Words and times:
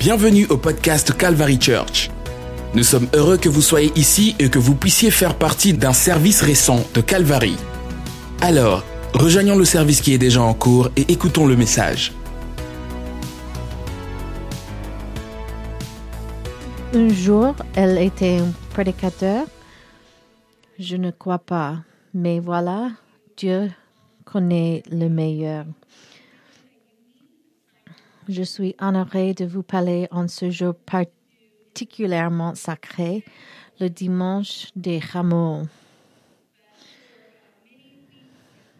Bienvenue 0.00 0.46
au 0.46 0.56
podcast 0.56 1.14
Calvary 1.14 1.58
Church. 1.60 2.10
Nous 2.74 2.84
sommes 2.84 3.06
heureux 3.14 3.36
que 3.36 3.50
vous 3.50 3.60
soyez 3.60 3.92
ici 3.96 4.34
et 4.38 4.48
que 4.48 4.58
vous 4.58 4.74
puissiez 4.74 5.10
faire 5.10 5.36
partie 5.36 5.74
d'un 5.74 5.92
service 5.92 6.40
récent 6.40 6.86
de 6.94 7.02
Calvary. 7.02 7.54
Alors, 8.40 8.82
rejoignons 9.12 9.58
le 9.58 9.66
service 9.66 10.00
qui 10.00 10.14
est 10.14 10.18
déjà 10.18 10.40
en 10.40 10.54
cours 10.54 10.88
et 10.96 11.02
écoutons 11.12 11.46
le 11.46 11.54
message. 11.54 12.14
Un 16.94 17.10
jour, 17.10 17.54
elle 17.74 17.98
était 17.98 18.38
un 18.38 18.52
prédicateur. 18.70 19.44
Je 20.78 20.96
ne 20.96 21.10
crois 21.10 21.40
pas. 21.40 21.76
Mais 22.14 22.40
voilà, 22.40 22.88
Dieu 23.36 23.70
connaît 24.24 24.82
le 24.90 25.10
meilleur. 25.10 25.66
Je 28.30 28.44
suis 28.44 28.76
honorée 28.80 29.34
de 29.34 29.44
vous 29.44 29.64
parler 29.64 30.06
en 30.12 30.28
ce 30.28 30.50
jour 30.50 30.76
particulièrement 30.76 32.54
sacré, 32.54 33.24
le 33.80 33.90
dimanche 33.90 34.68
des 34.76 35.00
rameaux. 35.00 35.62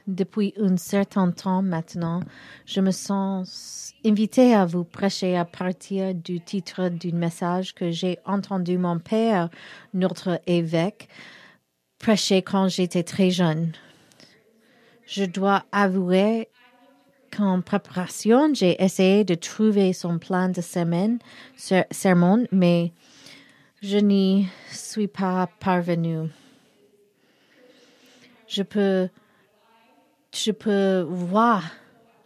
Depuis 0.07 0.55
un 0.57 0.77
certain 0.77 1.33
temps 1.33 1.63
maintenant, 1.63 2.21
je 2.65 2.81
me 2.81 2.93
sens 2.93 3.93
invitée 4.07 4.55
à 4.55 4.67
vous 4.67 4.85
prêcher 4.85 5.37
à 5.37 5.45
partir 5.45 6.15
du 6.15 6.41
titre 6.41 6.89
d'un 6.89 7.17
message 7.19 7.75
que 7.75 7.91
j'ai 7.91 8.21
entendu 8.27 8.79
mon 8.79 9.01
père, 9.01 9.51
notre 9.95 10.41
évêque, 10.47 11.09
prêcher 11.99 12.43
quand 12.43 12.69
j'étais 12.69 13.03
très 13.03 13.31
jeune. 13.31 13.73
Je 15.07 15.25
dois 15.25 15.65
avouer 15.73 16.47
qu'en 17.31 17.61
préparation, 17.61 18.53
j'ai 18.55 18.83
essayé 18.83 19.25
de 19.25 19.35
trouver 19.35 19.93
son 19.93 20.19
plan 20.19 20.49
de 20.49 20.61
semaine, 20.61 21.19
sermon, 21.91 22.47
mais 22.53 22.93
je 23.83 23.99
n'y 23.99 24.49
suis 24.71 25.09
pas 25.09 25.49
parvenue. 25.59 26.29
Je 28.47 28.63
peux, 28.63 29.09
je 30.35 30.51
peux 30.51 31.01
voir 31.09 31.65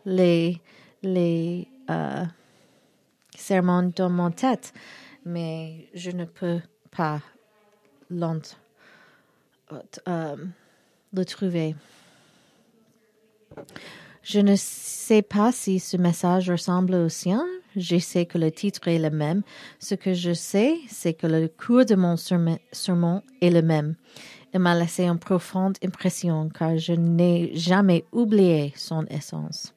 les, 0.05 0.61
les 1.03 1.69
euh, 1.91 2.25
sermons 3.37 3.93
dans 3.95 4.11
mon 4.11 4.31
tête, 4.31 4.73
mais 5.25 5.89
je 5.95 6.11
ne 6.11 6.25
peux 6.25 6.61
pas 6.91 7.21
euh, 10.09 10.37
le 11.13 11.25
trouver. 11.25 11.75
Je 14.25 14.41
ne 14.41 14.55
sais 14.57 15.21
pas 15.21 15.53
si 15.53 15.79
ce 15.79 15.99
message 15.99 16.51
ressemble 16.51 16.95
au 16.95 17.11
sien. 17.11 17.45
Je 17.77 17.99
sais 17.99 18.25
que 18.25 18.39
le 18.39 18.51
titre 18.51 18.89
est 18.89 18.99
le 18.99 19.11
même. 19.11 19.43
Ce 19.79 19.95
que 19.95 20.15
je 20.15 20.33
sais, 20.33 20.79
c'est 20.89 21.13
que 21.13 21.27
le 21.27 21.47
cours 21.49 21.85
de 21.85 21.95
mon 21.95 22.17
sermon 22.17 23.23
est 23.43 23.51
le 23.51 23.61
même. 23.61 23.97
Il 24.55 24.61
m'a 24.61 24.75
laissé 24.75 25.05
une 25.05 25.19
profonde 25.19 25.77
impression 25.85 26.49
car 26.49 26.79
je 26.79 26.95
n'ai 26.95 27.51
jamais 27.55 28.05
oublié 28.13 28.73
son 28.77 29.05
essence. 29.07 29.75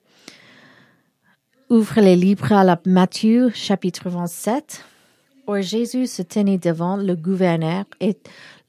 Ouvre 1.69 1.99
les 1.99 2.15
livres 2.15 2.53
à 2.53 2.63
la 2.63 2.79
Matthieu 2.85 3.49
chapitre 3.53 4.09
27. 4.09 4.85
Or 5.47 5.61
Jésus 5.61 6.07
se 6.07 6.21
tenait 6.21 6.57
devant 6.57 6.95
le 6.95 7.17
gouverneur 7.17 7.83
et 7.99 8.17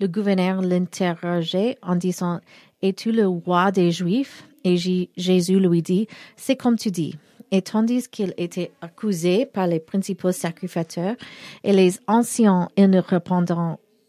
le 0.00 0.08
gouverneur 0.08 0.60
l'interrogeait 0.60 1.78
en 1.82 1.94
disant, 1.94 2.40
Es-tu 2.82 3.12
le 3.12 3.28
roi 3.28 3.70
des 3.70 3.92
Juifs? 3.92 4.47
Jésus 4.76 5.60
lui 5.60 5.82
dit, 5.82 6.08
C'est 6.36 6.56
comme 6.56 6.76
tu 6.76 6.90
dis. 6.90 7.16
Et 7.50 7.62
tandis 7.62 8.08
qu'il 8.08 8.34
était 8.36 8.72
accusé 8.82 9.46
par 9.46 9.66
les 9.66 9.80
principaux 9.80 10.32
sacrificateurs 10.32 11.16
et 11.64 11.72
les 11.72 11.98
anciens, 12.06 12.68
il 12.76 12.90
ne 12.90 13.00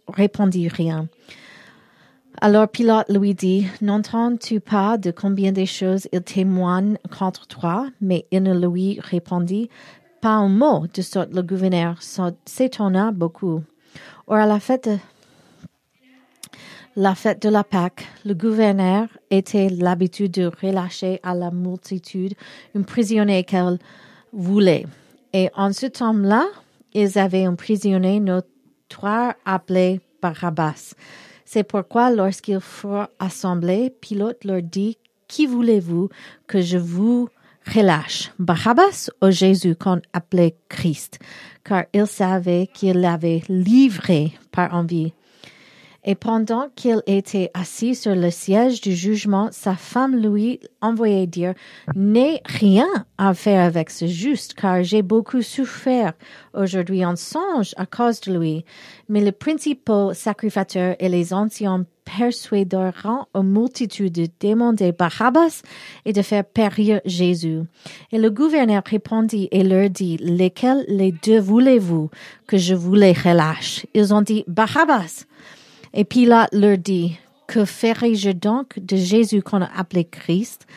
répondit 0.08 0.68
rien. 0.68 1.08
Alors 2.42 2.68
Pilate 2.68 3.10
lui 3.10 3.34
dit, 3.34 3.68
N'entends-tu 3.82 4.60
pas 4.60 4.98
de 4.98 5.12
combien 5.12 5.52
de 5.52 5.66
choses 5.66 6.08
il 6.12 6.22
témoigne 6.22 6.98
contre 7.18 7.48
toi? 7.48 7.88
Mais 8.02 8.26
il 8.32 8.44
ne 8.44 8.68
lui 8.68 9.00
répondit 9.02 9.70
pas 10.22 10.32
un 10.32 10.50
mot, 10.50 10.86
de 10.94 11.02
sorte 11.02 11.34
le 11.34 11.42
gouverneur 11.42 11.98
s'étonna 12.46 13.12
beaucoup. 13.12 13.64
Or, 14.28 14.36
à 14.36 14.46
la 14.46 14.60
fête 14.60 14.90
la 17.00 17.16
fête 17.16 17.42
de 17.42 17.48
la 17.48 17.64
Pâque, 17.64 18.06
le 18.26 18.34
gouverneur 18.34 19.08
était 19.32 19.70
l'habitude 19.70 20.32
de 20.32 20.52
relâcher 20.62 21.22
à 21.24 21.34
la 21.34 21.50
multitude 21.50 22.34
un 22.76 22.82
prisonnier 22.82 23.46
qu'elle 23.46 23.80
voulait. 24.34 24.86
Et 25.32 25.50
en 25.56 25.72
ce 25.72 25.86
temps-là, 25.86 26.46
ils 26.94 27.18
avaient 27.18 27.46
un 27.46 27.56
prisonnier 27.56 28.20
notoire 28.20 29.36
appelé 29.46 30.02
Barabbas. 30.22 30.94
C'est 31.46 31.64
pourquoi 31.64 32.12
lorsqu'ils 32.12 32.60
furent 32.60 33.08
assemblés, 33.18 33.96
Pilate 34.02 34.44
leur 34.44 34.62
dit, 34.62 34.98
Qui 35.30 35.46
voulez-vous 35.46 36.10
que 36.48 36.60
je 36.60 36.78
vous 36.78 37.30
relâche, 37.74 38.34
Barabbas 38.40 39.10
ou 39.22 39.32
Jésus 39.32 39.78
qu'on 39.78 40.02
appelait 40.12 40.58
Christ? 40.68 41.20
Car 41.64 41.86
il 41.94 42.08
savait 42.08 42.68
qu'il 42.74 43.00
l'avait 43.00 43.44
livré 43.48 44.34
par 44.52 44.74
envie 44.74 45.14
et 46.04 46.16
pendant 46.16 46.70
qu'il 46.76 47.02
était 47.08 47.52
assis 47.54 47.96
sur 47.96 48.16
le 48.16 48.32
siège 48.32 48.82
du 48.82 48.96
jugement, 48.96 49.50
sa 49.52 49.76
femme 49.76 50.16
lui 50.16 50.60
envoyait 50.82 51.28
dire, 51.28 51.54
N'ai 51.96 52.42
rien 52.46 52.88
à 53.18 53.34
faire 53.34 53.64
avec 53.64 53.90
ce 53.90 54.08
juste, 54.08 54.54
car 54.54 54.84
j'ai 54.84 55.02
beaucoup 55.02 55.42
souffert 55.42 56.14
aujourd'hui 56.54 57.06
en 57.06 57.16
songe 57.16 57.74
à 57.78 57.86
cause 57.86 58.22
de 58.22 58.38
lui. 58.38 58.66
Mais 59.10 59.22
les 59.22 59.32
principaux 59.32 60.14
sacrificateurs 60.14 60.96
et 61.00 61.10
les 61.10 61.34
anciens 61.34 61.86
persuaderont 62.18 63.26
aux 63.34 63.44
multitudes 63.44 64.14
de 64.14 64.28
demander 64.40 64.92
Barabbas 64.92 65.62
et 66.06 66.14
de 66.14 66.22
faire 66.22 66.46
périr 66.46 67.02
Jésus. 67.06 67.62
Et 68.12 68.18
le 68.18 68.30
gouverneur 68.30 68.82
répondit 68.86 69.48
et 69.52 69.64
leur 69.64 69.90
dit, 69.90 70.18
Lesquels 70.18 70.86
les 70.88 71.12
deux 71.12 71.40
voulez-vous 71.40 72.10
que 72.48 72.58
je 72.58 72.74
vous 72.74 72.96
les 72.96 73.14
relâche? 73.14 73.86
Ils 73.94 74.14
ont 74.14 74.22
dit 74.22 74.44
Barabbas. 74.48 75.26
Et 75.94 76.04
Pilate 76.04 76.54
leur 76.54 76.78
dit, 76.78 77.18
que 77.48 77.66
ferai-je 77.66 78.30
donc 78.30 78.78
de 78.80 78.96
Jésus 78.96 79.42
qu'on 79.42 79.62
a 79.62 79.70
appelé 79.76 80.06
Christ? 80.06 80.68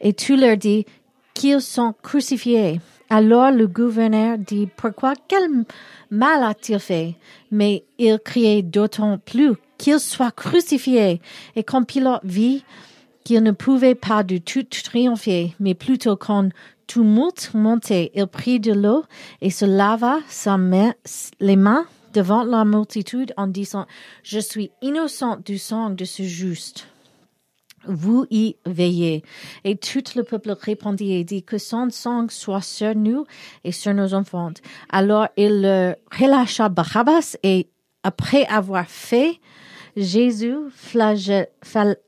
Et 0.00 0.12
tu 0.12 0.36
leur 0.36 0.56
dis 0.56 0.86
qu'ils 1.34 1.60
sont 1.60 1.94
crucifiés. 2.02 2.80
Alors 3.08 3.50
le 3.50 3.66
gouverneur 3.66 4.38
dit, 4.38 4.68
pourquoi 4.76 5.14
quel 5.26 5.64
mal 6.10 6.44
a-t-il 6.44 6.78
fait? 6.78 7.16
Mais 7.50 7.84
il 7.98 8.18
criait 8.24 8.62
d'autant 8.62 9.18
plus 9.18 9.54
qu'il 9.76 9.98
soit 9.98 10.30
crucifié. 10.30 11.20
Et 11.56 11.64
quand 11.64 11.82
Pilate 11.82 12.24
vit 12.24 12.64
qu'il 13.24 13.42
ne 13.42 13.50
pouvait 13.50 13.96
pas 13.96 14.22
du 14.22 14.40
tout 14.40 14.62
triompher, 14.62 15.54
mais 15.58 15.74
plutôt 15.74 16.16
qu'en 16.16 16.50
tumulte 16.86 17.50
montait, 17.54 18.12
il 18.14 18.26
prit 18.26 18.60
de 18.60 18.72
l'eau 18.72 19.04
et 19.40 19.50
se 19.50 19.64
lava 19.64 20.18
sa 20.28 20.56
les 21.40 21.56
mains 21.56 21.86
devant 22.12 22.44
la 22.44 22.64
multitude 22.64 23.32
en 23.36 23.46
disant, 23.46 23.86
Je 24.22 24.38
suis 24.38 24.70
innocent 24.82 25.36
du 25.44 25.58
sang 25.58 25.90
de 25.90 26.04
ce 26.04 26.22
juste. 26.22 26.86
Vous 27.86 28.26
y 28.30 28.56
veillez. 28.66 29.22
Et 29.64 29.76
tout 29.76 30.04
le 30.14 30.22
peuple 30.22 30.54
répondit 30.60 31.12
et 31.12 31.24
dit 31.24 31.42
que 31.42 31.56
son 31.56 31.88
sang 31.90 32.26
soit 32.28 32.60
sur 32.60 32.94
nous 32.94 33.24
et 33.64 33.72
sur 33.72 33.94
nos 33.94 34.12
enfants. 34.12 34.52
Alors 34.90 35.28
il 35.38 35.96
relâcha 36.12 36.68
Barabbas 36.68 37.36
et 37.42 37.68
après 38.02 38.44
avoir 38.46 38.86
fait 38.86 39.40
Jésus 39.96 40.56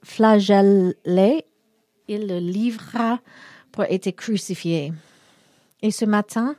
flagellé, 0.02 1.46
il 2.08 2.26
le 2.26 2.38
livra 2.38 3.20
pour 3.70 3.84
être 3.84 4.10
crucifié. 4.10 4.92
Et 5.80 5.90
ce 5.90 6.04
matin, 6.04 6.54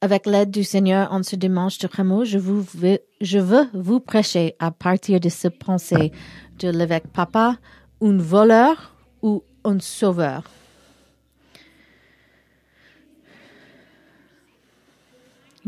avec 0.00 0.26
l'aide 0.26 0.50
du 0.50 0.62
Seigneur, 0.64 1.12
en 1.12 1.22
ce 1.22 1.36
dimanche 1.36 1.78
de 1.78 1.88
Rameau, 1.90 2.24
je, 2.24 2.38
vous 2.38 2.64
veux, 2.74 3.00
je 3.20 3.38
veux 3.38 3.66
vous 3.74 4.00
prêcher 4.00 4.54
à 4.58 4.70
partir 4.70 5.18
de 5.18 5.28
ce 5.28 5.48
pensée 5.48 6.12
de 6.60 6.68
l'évêque 6.68 7.08
papa, 7.08 7.56
un 8.00 8.18
voleur 8.18 8.94
ou 9.22 9.42
un 9.64 9.80
sauveur. 9.80 10.44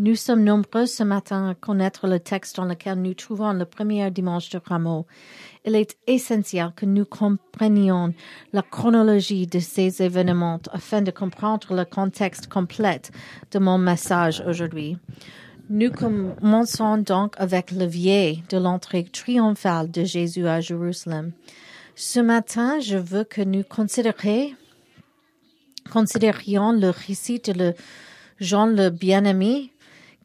Nous 0.02 0.16
sommes 0.16 0.44
nombreux 0.44 0.86
ce 0.86 1.02
matin 1.02 1.50
à 1.50 1.54
connaître 1.54 2.08
le 2.08 2.18
texte 2.18 2.56
dans 2.56 2.64
lequel 2.64 3.02
nous 3.02 3.12
trouvons 3.12 3.52
le 3.52 3.66
premier 3.66 4.10
dimanche 4.10 4.48
de 4.48 4.58
Rameau. 4.64 5.04
Il 5.66 5.76
est 5.76 5.98
essentiel 6.06 6.72
que 6.74 6.86
nous 6.86 7.04
comprenions 7.04 8.14
la 8.54 8.62
chronologie 8.62 9.46
de 9.46 9.58
ces 9.58 10.00
événements 10.00 10.62
afin 10.72 11.02
de 11.02 11.10
comprendre 11.10 11.74
le 11.74 11.84
contexte 11.84 12.46
complet 12.46 13.02
de 13.50 13.58
mon 13.58 13.76
message 13.76 14.42
aujourd'hui. 14.46 14.96
Nous 15.68 15.90
commençons 15.90 16.96
donc 16.96 17.34
avec 17.36 17.70
le 17.70 17.84
vieil 17.84 18.42
de 18.48 18.56
l'entrée 18.56 19.04
triomphale 19.04 19.90
de 19.90 20.04
Jésus 20.04 20.48
à 20.48 20.62
Jérusalem. 20.62 21.32
Ce 21.94 22.20
matin, 22.20 22.80
je 22.80 22.96
veux 22.96 23.24
que 23.24 23.42
nous 23.42 23.64
considérions, 23.64 24.56
le 26.72 26.88
récit 26.88 27.40
de 27.40 27.74
Jean 28.40 28.64
le 28.64 28.88
bien-aimé, 28.88 29.70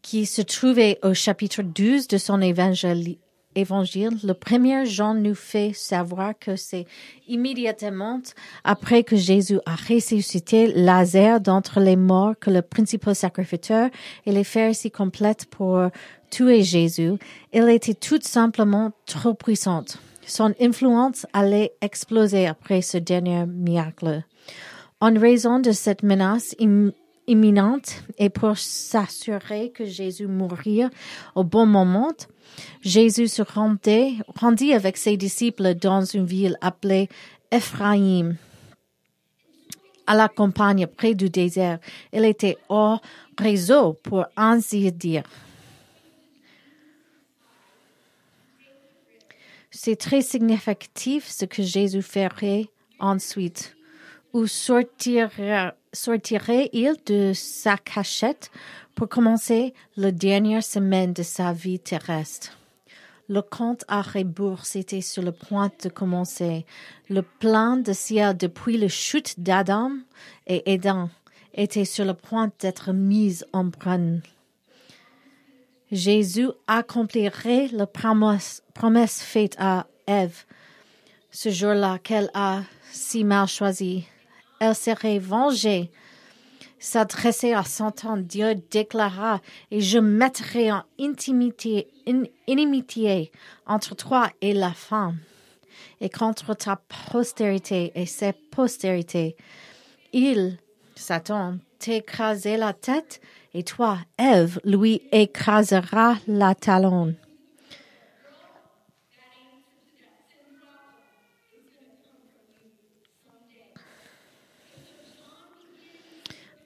qui 0.06 0.28
se 0.28 0.44
trouvait 0.44 1.00
au 1.02 1.16
chapitre 1.16 1.64
12 1.64 2.08
de 2.08 2.20
son 2.20 2.40
évangile, 2.40 3.18
le 3.56 4.34
premier 4.34 4.86
Jean 4.86 5.16
nous 5.16 5.34
fait 5.34 5.72
savoir 5.74 6.38
que 6.38 6.56
c'est 6.56 6.86
immédiatement 7.28 8.22
après 8.64 9.04
que 9.04 9.16
Jésus 9.16 9.60
a 9.66 9.74
ressuscité 9.74 10.68
Lazare 10.68 11.42
d'entre 11.42 11.80
les 11.80 11.96
morts 11.96 12.36
que 12.40 12.52
le 12.52 12.62
principal 12.62 13.16
sacrificateur 13.16 13.90
et 14.28 14.32
les 14.32 14.44
pharisiens 14.44 14.92
complètent 14.92 15.48
pour 15.48 15.82
tuer 16.30 16.62
Jésus. 16.62 17.14
Il 17.52 17.68
était 17.70 17.96
tout 17.96 18.20
simplement 18.22 18.92
trop 19.08 19.34
puissante. 19.34 19.98
Son 20.28 20.54
influence 20.62 21.26
allait 21.34 21.74
exploser 21.82 22.46
après 22.46 22.84
ce 22.84 23.00
dernier 23.00 23.48
miracle. 23.48 24.22
En 25.02 25.20
raison 25.20 25.60
de 25.60 25.72
cette 25.72 26.04
menace 26.04 26.54
imminente 27.28 28.04
et 28.18 28.30
pour 28.30 28.58
s'assurer 28.58 29.72
que 29.72 29.86
Jésus 29.86 30.28
mourrait 30.28 30.90
au 31.36 31.44
bon 31.44 31.66
moment, 31.66 32.14
Jésus 32.82 33.28
se 33.28 33.42
rendait, 33.42 34.14
rendit 34.36 34.74
avec 34.74 34.98
ses 34.98 35.18
disciples 35.18 35.76
dans 35.76 36.06
une 36.06 36.26
ville 36.26 36.58
appelée 36.62 37.10
Ephraïm, 37.52 38.38
à 40.08 40.16
la 40.16 40.28
campagne 40.28 40.88
près 40.88 41.16
du 41.16 41.30
désert. 41.30 41.80
Il 42.14 42.26
était 42.26 42.58
hors 42.70 43.02
réseau, 43.38 43.94
pour 44.04 44.26
ainsi 44.36 44.92
dire. 44.92 45.24
C'est 49.72 49.98
très 49.98 50.22
significatif 50.22 51.28
ce 51.30 51.46
que 51.46 51.62
Jésus 51.62 52.02
ferait 52.02 52.70
ensuite. 53.00 53.75
Où 54.36 54.48
sortirait-il 54.48 55.74
de 57.06 57.32
sa 57.34 57.78
cachette 57.78 58.52
pour 58.94 59.08
commencer 59.08 59.74
la 59.96 60.12
dernière 60.12 60.62
semaine 60.62 61.14
de 61.14 61.24
sa 61.24 61.54
vie 61.54 61.80
terrestre? 61.80 62.52
Le 63.30 63.42
compte 63.42 63.86
à 63.88 64.02
rebours 64.02 64.64
était 64.76 65.00
sur 65.00 65.24
le 65.24 65.32
point 65.32 65.72
de 65.82 65.88
commencer. 65.88 66.66
Le 67.10 67.22
plan 67.22 67.78
de 67.78 67.94
ciel 67.94 68.36
depuis 68.36 68.78
la 68.78 68.90
chute 68.90 69.40
d'Adam 69.40 69.94
et 70.48 70.70
Adam 70.70 71.10
était 71.54 71.86
sur 71.86 72.04
le 72.04 72.14
point 72.14 72.52
d'être 72.60 72.92
mis 72.92 73.42
en 73.54 73.64
branle. 73.64 74.22
Jésus 75.94 76.50
accomplirait 76.68 77.70
la 77.72 77.88
promesse, 77.88 78.64
promesse 78.74 79.22
faite 79.22 79.56
à 79.60 79.88
Ève 80.08 80.44
ce 81.32 81.50
jour-là 81.52 82.00
qu'elle 82.00 82.30
a 82.34 82.64
si 82.92 83.24
mal 83.24 83.48
choisi. 83.48 84.06
Elle 84.60 84.76
serait 84.76 85.20
vengée. 85.20 85.92
S'adresser 86.80 87.54
à 87.54 87.64
temps, 87.64 88.18
Dieu 88.18 88.56
déclara, 88.70 89.42
et 89.72 89.82
je 89.82 89.98
mettrai 89.98 90.72
en 90.72 90.84
intimité, 91.00 91.88
inimitié 92.48 93.32
entre 93.66 93.96
toi 93.96 94.30
et 94.42 94.54
la 94.54 94.72
femme, 94.72 95.18
et 96.00 96.10
contre 96.10 96.54
ta 96.54 96.80
postérité 97.12 97.92
et 97.96 98.06
ses 98.06 98.34
postérités. 98.34 99.36
Il, 100.14 100.58
Satan, 100.96 101.58
t'écraser 101.80 102.58
la 102.58 102.74
tête 102.74 103.20
et 103.54 103.64
toi, 103.64 103.98
Ève, 104.18 104.60
lui 104.64 105.02
écrasera 105.12 106.16
la 106.28 106.56
talon. 106.56 107.16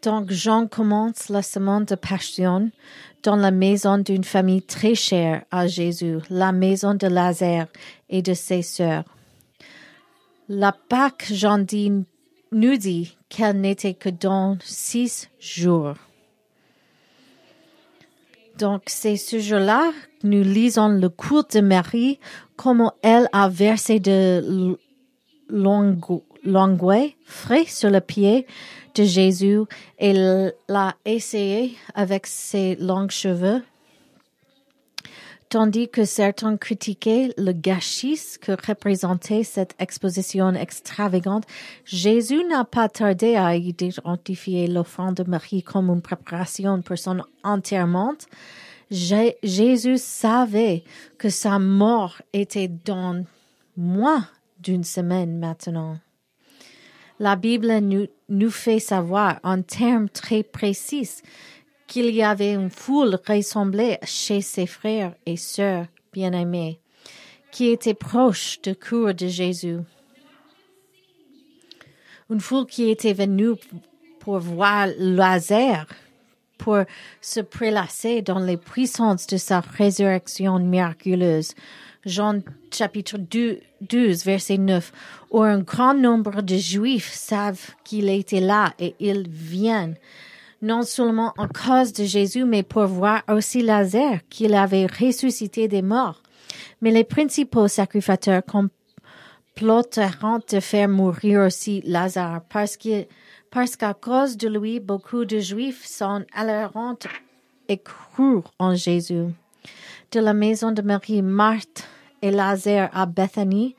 Donc 0.02 0.32
Jean 0.32 0.68
commence 0.68 1.28
la 1.28 1.42
semaine 1.42 1.84
de 1.84 1.96
Passion 1.96 2.72
dans 3.24 3.36
la 3.36 3.52
maison 3.52 3.98
d'une 3.98 4.24
famille 4.24 4.62
très 4.62 4.96
chère 4.96 5.44
à 5.52 5.68
Jésus, 5.68 6.20
la 6.30 6.54
maison 6.54 6.94
de 6.94 7.08
Lazare 7.08 7.68
et 8.10 8.22
de 8.22 8.34
ses 8.34 8.62
sœurs. 8.62 9.04
La 10.48 10.72
Pâque, 10.72 11.28
Jean 11.32 11.58
dit, 11.60 11.92
nous 12.54 12.78
dit 12.78 13.18
qu'elle 13.28 13.60
n'était 13.60 13.94
que 13.94 14.10
dans 14.10 14.58
six 14.64 15.30
jours. 15.40 15.96
Donc, 18.58 18.84
c'est 18.88 19.18
ce 19.18 19.40
jour-là 19.40 19.92
que 20.22 20.28
nous 20.28 20.44
lisons 20.44 20.88
le 20.90 21.10
cours 21.10 21.46
de 21.54 21.60
Marie, 21.60 22.20
comment 22.56 22.94
elle 23.02 23.30
a 23.32 23.48
versé 23.50 24.00
de 24.00 24.78
l'angoisse 25.50 26.29
frais 27.26 27.66
sur 27.66 27.90
le 27.90 28.02
pied 28.02 28.48
de 28.96 29.04
Jésus 29.04 29.60
et 29.98 30.14
l'a 30.14 30.96
essayé 31.06 31.76
avec 31.94 32.28
ses 32.28 32.76
longs 32.76 33.10
cheveux. 33.10 33.62
Tandis 35.50 35.90
que 35.90 36.06
certains 36.06 36.58
critiquaient 36.58 37.34
le 37.36 37.54
gâchis 37.54 38.38
que 38.40 38.52
représentait 38.52 39.44
cette 39.44 39.74
exposition 39.80 40.54
extravagante, 40.54 41.46
Jésus 41.86 42.44
n'a 42.46 42.66
pas 42.66 42.88
tardé 42.88 43.36
à 43.36 43.56
identifier 43.56 44.68
l'offrande 44.68 45.16
de 45.16 45.24
Marie 45.24 45.64
comme 45.64 45.90
une 45.90 46.04
préparation 46.04 46.84
pour 46.84 47.00
son 47.00 47.24
enterrement. 47.44 48.14
Jésus 48.92 49.98
savait 49.98 50.84
que 51.18 51.30
sa 51.30 51.58
mort 51.58 52.22
était 52.32 52.70
dans 52.86 53.26
moins 53.76 54.28
d'une 54.60 54.84
semaine 54.84 55.40
maintenant. 55.40 55.98
La 57.22 57.36
Bible 57.36 57.80
nous, 58.30 58.50
fait 58.50 58.80
savoir 58.80 59.40
en 59.44 59.62
termes 59.62 60.08
très 60.08 60.42
précis 60.42 61.22
qu'il 61.86 62.12
y 62.12 62.24
avait 62.24 62.54
une 62.54 62.70
foule 62.70 63.20
ressemblée 63.28 63.98
chez 64.04 64.40
ses 64.40 64.66
frères 64.66 65.14
et 65.26 65.36
sœurs 65.36 65.88
bien-aimés, 66.14 66.80
qui 67.52 67.68
étaient 67.68 67.94
proches 67.94 68.62
de 68.62 68.74
cour 68.74 69.14
de 69.14 69.28
Jésus. 69.28 69.80
Une 72.30 72.40
foule 72.40 72.68
qui 72.68 72.90
était 72.90 73.14
venue 73.14 73.56
pour 74.20 74.40
voir 74.40 74.88
Lazare, 74.98 75.88
pour 76.58 76.84
se 77.20 77.42
prélasser 77.42 78.22
dans 78.22 78.40
les 78.40 78.58
puissances 78.58 79.28
de 79.28 79.38
sa 79.38 79.60
résurrection 79.60 80.60
miraculeuse. 80.60 81.54
Jean 82.06 82.42
chapitre 82.72 83.18
12, 83.18 84.26
verset 84.26 84.58
9, 84.58 84.92
où 85.32 85.42
un 85.42 85.60
grand 85.60 85.94
nombre 85.94 86.42
de 86.42 86.56
Juifs 86.56 87.12
savent 87.12 87.72
qu'il 87.84 88.10
était 88.10 88.40
là 88.40 88.74
et 88.80 88.96
ils 89.00 89.28
viennent 89.28 89.96
non 90.62 90.84
seulement 90.84 91.34
en 91.38 91.48
cause 91.48 91.94
de 91.94 92.04
Jésus, 92.04 92.44
mais 92.46 92.64
pour 92.64 92.86
voir 92.86 93.24
aussi 93.30 93.62
Lazare 93.62 94.20
qu'il 94.30 94.54
avait 94.54 94.86
ressuscité 94.86 95.68
des 95.68 95.82
morts. 95.82 96.22
Mais 96.82 96.92
les 96.92 97.04
principaux 97.04 97.68
sacrificateurs 97.68 98.44
comploteront 98.46 100.40
de 100.52 100.60
faire 100.60 100.90
mourir 100.90 101.42
aussi 101.42 101.82
Lazare 101.86 102.42
parce 102.50 102.78
parce 103.52 103.76
qu'à 103.76 103.94
cause 103.94 104.38
de 104.38 104.48
lui, 104.48 104.80
beaucoup 104.80 105.26
de 105.26 105.40
Juifs 105.40 105.86
sont 105.86 106.24
allèrent 106.34 106.72
et 107.68 107.78
crurent 107.78 108.54
en 108.60 108.76
Jésus. 108.76 109.26
De 110.12 110.20
la 110.20 110.34
maison 110.34 110.72
de 110.72 110.82
Marie, 110.82 111.22
Marthe 111.22 111.88
et 112.24 112.32
Lazare 112.32 112.90
à 112.94 113.06
Bethanie, 113.06 113.76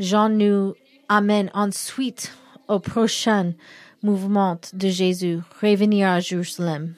Jean 0.00 0.28
nous 0.28 0.74
amène 1.08 1.48
ensuite 1.54 2.32
au 2.66 2.80
prochain 2.80 3.52
mouvement 4.02 4.58
de 4.72 4.88
Jésus, 4.88 5.38
revenir 5.62 6.08
à 6.08 6.18
Jérusalem. 6.18 6.94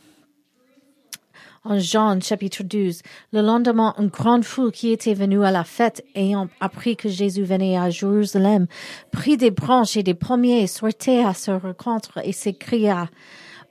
En 1.65 1.79
Jean 1.79 2.19
chapitre 2.23 2.63
12, 2.63 3.03
le 3.35 3.43
lendemain, 3.43 3.95
une 3.99 4.09
grande 4.09 4.43
foule 4.43 4.73
qui 4.73 4.91
était 4.91 5.13
venue 5.13 5.45
à 5.45 5.51
la 5.51 5.65
fête 5.65 6.03
ayant 6.15 6.49
appris 6.59 6.97
que 6.97 7.11
Jésus 7.11 7.45
venait 7.45 7.77
à 7.77 7.91
Jérusalem, 7.91 8.69
prit 9.11 9.37
des 9.37 9.51
branches 9.51 9.99
et 9.99 10.03
des 10.03 10.15
pommiers, 10.15 10.67
sortait 10.67 11.23
à 11.23 11.35
sa 11.35 11.59
rencontre 11.59 12.21
et 12.25 12.33
s'écria, 12.33 13.11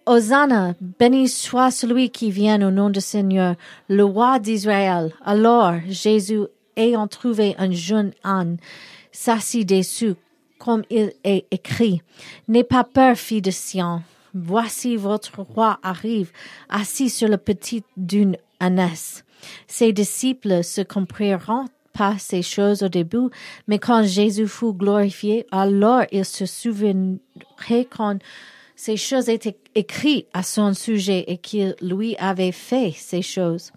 Hosanna, 0.05 0.74
béni 1.00 1.27
soit 1.27 1.72
celui 1.72 2.10
qui 2.10 2.31
vient 2.31 2.62
au 2.67 2.72
nom 2.72 2.89
du 2.89 3.01
Seigneur, 3.01 3.55
le 3.88 4.03
roi 4.03 4.39
d'Israël. 4.39 5.13
Alors 5.24 5.75
Jésus, 5.88 6.41
ayant 6.75 7.08
trouvé 7.08 7.55
un 7.60 7.72
jeune 7.72 8.12
âne, 8.24 8.58
s'assit 9.12 9.67
dessus 9.67 10.15
comme 10.58 10.84
il 10.89 11.13
est 11.24 11.46
écrit. 11.51 12.01
N'aie 12.48 12.63
pas 12.63 12.84
peur, 12.84 13.15
fille 13.15 13.41
de 13.41 13.51
Sion. 13.51 14.03
Voici 14.34 14.96
votre 14.96 15.41
roi 15.41 15.79
arrive, 15.84 16.31
assis 16.70 17.10
sur 17.10 17.27
le 17.27 17.38
petit 17.38 17.84
d'une 17.98 18.38
ânesse. 18.60 19.24
Ses 19.67 19.91
disciples 19.91 20.63
se 20.63 20.81
compriront 20.81 21.65
pas 21.93 22.15
ces 22.17 22.41
choses 22.41 22.84
au 22.84 22.89
début, 22.89 23.29
mais 23.67 23.79
quand 23.79 24.03
Jésus 24.03 24.48
fut 24.48 24.74
glorifié, 24.74 25.46
alors 25.51 26.03
il 26.12 26.25
se 26.25 26.46
souviendrait 26.46 27.88
quand 27.89 28.17
ces 28.83 28.97
choses 28.97 29.29
étaient 29.29 29.59
écrites 29.75 30.25
à 30.33 30.41
son 30.41 30.73
sujet 30.73 31.23
et 31.27 31.38
qu'il 31.38 31.75
lui 31.83 32.15
avait 32.17 32.51
fait 32.51 32.91
ces 32.97 33.21
choses. 33.21 33.71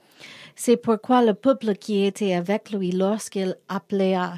C'est 0.56 0.78
pourquoi 0.78 1.22
le 1.22 1.34
peuple 1.34 1.74
qui 1.74 2.06
était 2.06 2.32
avec 2.32 2.70
lui 2.70 2.90
lorsqu'il 2.90 3.54
appelait 3.68 4.14
à 4.14 4.36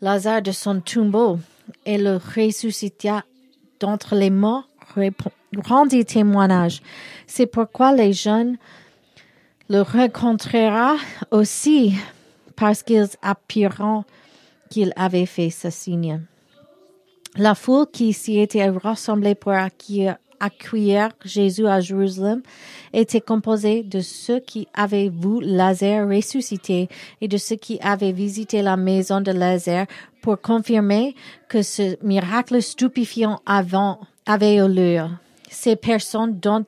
Lazare 0.00 0.40
de 0.40 0.50
son 0.50 0.80
tombeau 0.80 1.38
et 1.84 1.98
le 1.98 2.16
ressuscita 2.16 3.22
d'entre 3.78 4.14
les 4.14 4.30
morts 4.30 4.66
rendit 5.66 6.06
témoignage. 6.06 6.80
C'est 7.26 7.44
pourquoi 7.44 7.92
les 7.92 8.14
jeunes 8.14 8.56
le 9.68 9.82
rencontrera 9.82 10.96
aussi 11.30 11.92
parce 12.56 12.82
qu'ils 12.82 13.10
appriront 13.20 14.04
qu'il 14.70 14.94
avait 14.96 15.26
fait 15.26 15.50
ce 15.50 15.68
signe. 15.68 16.22
La 17.38 17.54
foule 17.54 17.86
qui 17.92 18.14
s'y 18.14 18.38
était 18.38 18.66
rassemblée 18.66 19.34
pour 19.34 19.52
accueillir, 19.52 21.10
Jésus 21.22 21.66
à 21.66 21.80
Jérusalem 21.80 22.40
était 22.94 23.20
composée 23.20 23.82
de 23.82 24.00
ceux 24.00 24.40
qui 24.40 24.66
avaient 24.72 25.10
vu 25.10 25.42
Lazare 25.42 26.08
ressuscité 26.08 26.88
et 27.20 27.28
de 27.28 27.36
ceux 27.36 27.56
qui 27.56 27.78
avaient 27.82 28.12
visité 28.12 28.62
la 28.62 28.78
maison 28.78 29.20
de 29.20 29.32
Lazare 29.32 29.84
pour 30.22 30.40
confirmer 30.40 31.14
que 31.48 31.60
ce 31.60 32.02
miracle 32.02 32.62
stupéfiant 32.62 33.38
avait 33.44 34.56
eu 34.56 34.68
lieu. 34.68 35.04
Ces 35.50 35.76
personnes 35.76 36.40
dont 36.40 36.64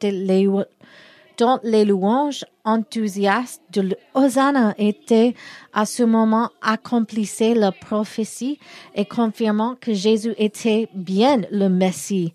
les 1.63 1.85
louanges 1.87 2.45
enthousiastes 2.69 3.63
de 3.73 3.97
Hosanna 4.13 4.75
étaient 4.77 5.35
à 5.73 5.87
ce 5.87 6.03
moment 6.03 6.51
accomplissaient 6.61 7.55
la 7.55 7.73
prophétie 7.73 8.59
et 8.95 9.07
confirmant 9.07 9.75
que 9.81 9.95
Jésus 9.95 10.35
était 10.37 10.89
bien 10.95 11.41
le 11.51 11.69
Messie, 11.69 12.35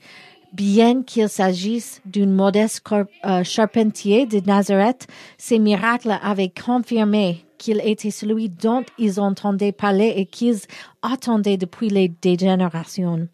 bien 0.51 1.03
qu'il 1.03 1.29
s'agisse 1.29 2.01
d'une 2.05 2.33
modeste 2.33 2.83
euh, 2.91 3.43
charpentier 3.43 4.25
de 4.25 4.39
Nazareth, 4.39 5.05
ces 5.37 5.59
miracles 5.59 6.17
avaient 6.23 6.51
confirmé 6.51 7.45
qu'il 7.59 7.79
était 7.83 8.11
celui 8.11 8.49
dont 8.49 8.83
ils 8.97 9.19
entendaient 9.19 9.71
parler 9.71 10.13
et 10.17 10.25
qu'ils 10.25 10.61
attendaient 11.03 11.57
depuis 11.57 11.89
les 11.89 12.11
générations. 12.23 13.27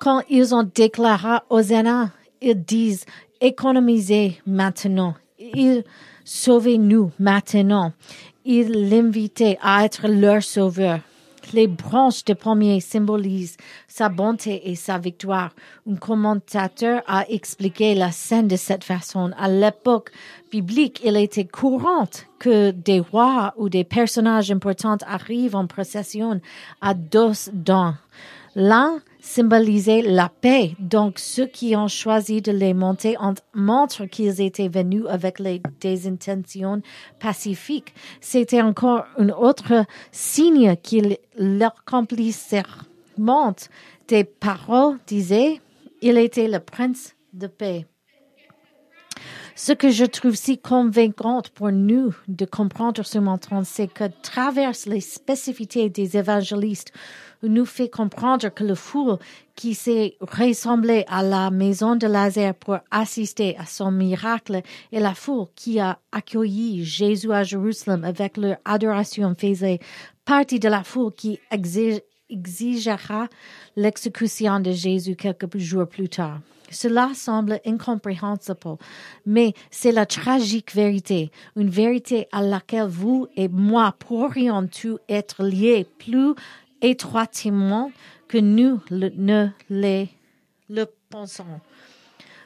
Quand 0.00 0.22
ils 0.28 0.54
ont 0.54 0.68
déclaré 0.74 1.38
Hosanna, 1.48 2.10
ils 2.42 2.62
disent 2.62 3.06
économisez 3.40 4.38
maintenant. 4.46 5.14
Sauvez-nous 6.30 7.10
maintenant. 7.18 7.92
Il 8.44 8.88
l'invitait 8.88 9.58
à 9.60 9.84
être 9.84 10.06
leur 10.06 10.42
sauveur. 10.42 11.00
Les 11.52 11.66
branches 11.66 12.24
de 12.24 12.34
pommier 12.34 12.78
symbolisent 12.80 13.56
sa 13.88 14.08
bonté 14.08 14.70
et 14.70 14.76
sa 14.76 14.98
victoire. 14.98 15.50
Un 15.90 15.96
commentateur 15.96 17.02
a 17.08 17.28
expliqué 17.28 17.96
la 17.96 18.12
scène 18.12 18.46
de 18.46 18.54
cette 18.54 18.84
façon. 18.84 19.32
À 19.36 19.48
l'époque 19.48 20.12
biblique, 20.52 21.00
il 21.04 21.16
était 21.16 21.46
courant 21.46 22.08
que 22.38 22.70
des 22.70 23.00
rois 23.00 23.52
ou 23.56 23.68
des 23.68 23.82
personnages 23.82 24.52
importants 24.52 24.98
arrivent 25.04 25.56
en 25.56 25.66
procession 25.66 26.40
à 26.80 26.94
dos 26.94 27.32
dents. 27.52 27.94
L'un 28.54 29.00
symbolisait 29.20 30.02
la 30.02 30.28
paix, 30.28 30.74
donc 30.78 31.18
ceux 31.18 31.46
qui 31.46 31.74
ont 31.76 31.88
choisi 31.88 32.42
de 32.42 32.52
les 32.52 32.74
monter 32.74 33.16
montrent 33.54 34.06
qu'ils 34.06 34.40
étaient 34.40 34.68
venus 34.68 35.04
avec 35.08 35.40
des 35.80 36.08
intentions 36.08 36.82
pacifiques. 37.18 37.94
C'était 38.20 38.62
encore 38.62 39.04
un 39.18 39.30
autre 39.30 39.84
signe 40.12 40.76
qu'ils 40.76 41.18
l'accomplissement 41.36 43.54
des 44.08 44.24
paroles 44.24 44.98
disait, 45.06 45.60
il 46.02 46.18
était 46.18 46.48
le 46.48 46.58
prince 46.58 47.14
de 47.32 47.46
paix. 47.46 47.86
Ce 49.54 49.72
que 49.72 49.90
je 49.90 50.04
trouve 50.04 50.34
si 50.34 50.58
convaincant 50.58 51.42
pour 51.54 51.72
nous 51.72 52.14
de 52.28 52.44
comprendre 52.44 53.04
ce 53.04 53.18
montant, 53.18 53.64
c'est 53.64 53.92
que 53.92 54.04
traverse 54.22 54.86
les 54.86 55.00
spécificités 55.00 55.90
des 55.90 56.16
évangélistes, 56.16 56.92
nous 57.42 57.64
fait 57.64 57.88
comprendre 57.88 58.48
que 58.50 58.64
le 58.64 58.74
foule 58.74 59.18
qui 59.54 59.74
s'est 59.74 60.16
ressemblé 60.20 61.04
à 61.08 61.22
la 61.22 61.50
maison 61.50 61.96
de 61.96 62.06
Lazare 62.06 62.54
pour 62.54 62.78
assister 62.90 63.56
à 63.58 63.66
son 63.66 63.90
miracle 63.90 64.62
et 64.92 65.00
la 65.00 65.14
foule 65.14 65.46
qui 65.54 65.80
a 65.80 65.98
accueilli 66.12 66.84
Jésus 66.84 67.32
à 67.32 67.42
Jérusalem 67.42 68.04
avec 68.04 68.36
leur 68.36 68.56
adoration 68.64 69.34
faisait 69.38 69.80
partie 70.24 70.60
de 70.60 70.68
la 70.68 70.84
foule 70.84 71.12
qui 71.12 71.40
exigera 72.30 73.28
l'exécution 73.76 74.60
de 74.60 74.72
Jésus 74.72 75.16
quelques 75.16 75.58
jours 75.58 75.86
plus 75.86 76.08
tard. 76.08 76.40
Cela 76.70 77.10
semble 77.14 77.60
incompréhensible, 77.66 78.76
mais 79.26 79.54
c'est 79.70 79.90
la 79.90 80.06
tragique 80.06 80.72
vérité, 80.72 81.32
une 81.56 81.68
vérité 81.68 82.28
à 82.30 82.42
laquelle 82.42 82.86
vous 82.86 83.26
et 83.36 83.48
moi 83.48 83.94
pourrions 83.98 84.68
tous 84.68 84.98
être 85.08 85.42
liés 85.42 85.84
plus 85.98 86.34
étroitement 86.80 87.90
que 88.28 88.38
nous 88.38 88.80
ne 88.90 89.48
le 89.68 90.84
pensons? 91.10 91.60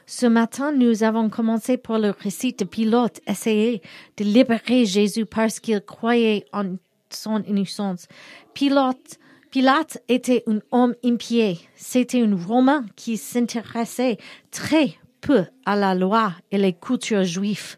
Ce 0.07 0.25
matin, 0.25 0.71
nous 0.71 1.03
avons 1.03 1.29
commencé 1.29 1.77
par 1.77 1.99
le 1.99 2.11
récit 2.11 2.53
de 2.53 2.63
Pilote, 2.63 3.21
essayer 3.27 3.81
de 4.17 4.23
libérer 4.23 4.85
Jésus 4.85 5.25
parce 5.25 5.59
qu'il 5.59 5.81
croyait 5.81 6.45
en 6.53 6.75
son 7.09 7.43
innocence. 7.43 8.07
Pilote, 8.53 9.19
Pilate 9.55 10.03
était 10.09 10.43
un 10.47 10.59
homme 10.73 10.95
impieux. 11.01 11.53
C'était 11.77 12.21
un 12.21 12.35
Romain 12.35 12.85
qui 12.97 13.15
s'intéressait 13.15 14.17
très 14.51 14.95
peu 15.21 15.45
à 15.65 15.77
la 15.77 15.95
loi 15.95 16.33
et 16.51 16.57
les 16.57 16.73
cultures 16.73 17.23
juives. 17.23 17.77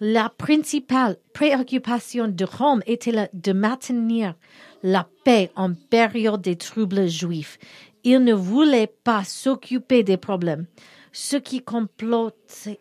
La 0.00 0.30
principale 0.30 1.18
préoccupation 1.34 2.26
de 2.28 2.44
Rome 2.46 2.82
était 2.86 3.28
de 3.34 3.52
maintenir 3.52 4.34
la 4.82 5.06
paix 5.24 5.50
en 5.56 5.74
période 5.74 6.40
des 6.40 6.56
troubles 6.56 7.06
juifs. 7.06 7.58
Il 8.02 8.24
ne 8.24 8.32
voulait 8.32 8.90
pas 9.04 9.24
s'occuper 9.24 10.02
des 10.04 10.16
problèmes. 10.16 10.64
Ceux 11.12 11.40
qui 11.40 11.60
complotaient, 11.60 12.80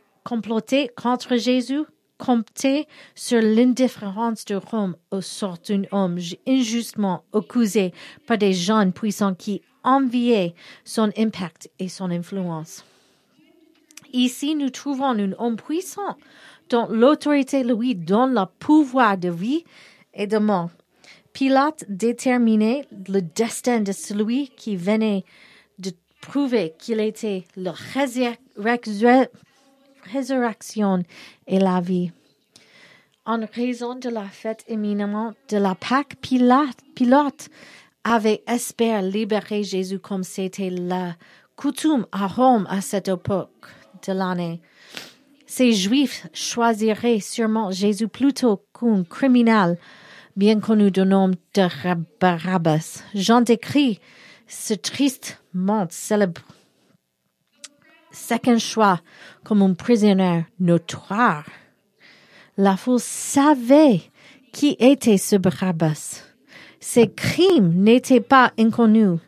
contre 0.95 1.35
Jésus 1.35 1.83
comptaient 2.17 2.87
sur 3.15 3.41
l'indifférence 3.41 4.45
de 4.45 4.55
Rome 4.55 4.95
au 5.11 5.21
sort 5.21 5.57
d'un 5.67 5.83
homme 5.91 6.17
injustement 6.47 7.23
accusé 7.33 7.93
par 8.25 8.37
des 8.37 8.53
jeunes 8.53 8.93
puissants 8.93 9.35
qui 9.35 9.61
enviaient 9.83 10.53
son 10.83 11.11
impact 11.17 11.69
et 11.79 11.89
son 11.89 12.11
influence. 12.11 12.83
Ici, 14.13 14.55
nous 14.55 14.69
trouvons 14.69 15.09
un 15.09 15.31
homme 15.33 15.57
puissant 15.57 16.17
dont 16.69 16.87
l'autorité 16.89 17.63
lui 17.63 17.95
donne 17.95 18.33
le 18.33 18.45
pouvoir 18.59 19.17
de 19.17 19.29
vie 19.29 19.63
et 20.13 20.27
de 20.27 20.37
mort. 20.37 20.69
Pilate 21.33 21.85
déterminait 21.87 22.87
le 23.07 23.21
destin 23.21 23.81
de 23.81 23.91
celui 23.91 24.49
qui 24.49 24.75
venait 24.75 25.23
de 25.77 25.91
prouver 26.21 26.73
qu'il 26.79 26.99
était 26.99 27.45
la 27.55 27.73
résurrection 30.11 31.03
et 31.45 31.59
la 31.59 31.81
vie. 31.81 32.11
En 33.25 33.39
raison 33.53 33.95
de 33.95 34.09
la 34.09 34.23
fête 34.23 34.63
éminemment 34.67 35.33
de 35.49 35.57
la 35.57 35.75
Pâque, 35.75 36.15
Pilate, 36.21 37.49
avait 38.03 38.41
espéré 38.47 39.01
libérer 39.01 39.63
Jésus 39.63 39.99
comme 39.99 40.23
c'était 40.23 40.69
la 40.69 41.15
coutume 41.57 42.05
à 42.13 42.27
Rome 42.27 42.65
à 42.69 42.79
cette 42.79 43.09
époque 43.09 43.67
de 44.07 44.13
l'année. 44.13 44.61
Ces 45.45 45.73
Juifs 45.73 46.27
choisiraient 46.33 47.19
sûrement 47.19 47.71
Jésus 47.71 48.07
plutôt 48.07 48.63
qu'un 48.79 49.03
criminel 49.03 49.77
bien 50.37 50.59
connu 50.59 50.91
du 50.91 51.01
nom 51.01 51.29
de 51.29 51.95
Barabbas. 52.21 53.03
Jean 53.13 53.41
décrit 53.41 53.99
ce 54.47 54.73
triste 54.73 55.41
monde 55.53 55.91
célèbre 55.91 56.41
second 58.17 58.57
choix 58.57 58.99
comme 59.43 59.61
un 59.61 59.73
prisonnier 59.73 60.45
notoire. 60.59 61.45
La 62.57 62.75
foule 62.75 62.99
savait 62.99 64.01
qui 64.51 64.75
était 64.79 65.17
ce 65.17 65.35
Barabbas. 65.35 66.23
Ses 66.79 67.11
crimes 67.13 67.73
n'étaient 67.75 68.21
pas 68.21 68.51
inconnus. 68.57 69.19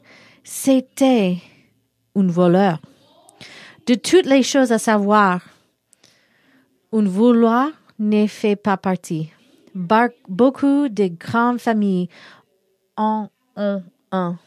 C'était 0.43 1.37
un 2.15 2.27
voleur. 2.27 2.79
De 3.85 3.95
toutes 3.95 4.25
les 4.25 4.43
choses 4.43 4.71
à 4.71 4.79
savoir, 4.79 5.41
un 6.91 7.03
vouloir 7.03 7.69
n'est 7.99 8.27
fait 8.27 8.55
pas 8.55 8.77
partie. 8.77 9.31
beaucoup 10.27 10.89
de 10.89 11.07
grandes 11.07 11.59
familles 11.59 12.09
en 12.97 13.29
ont 13.55 13.83
un. 14.11 14.39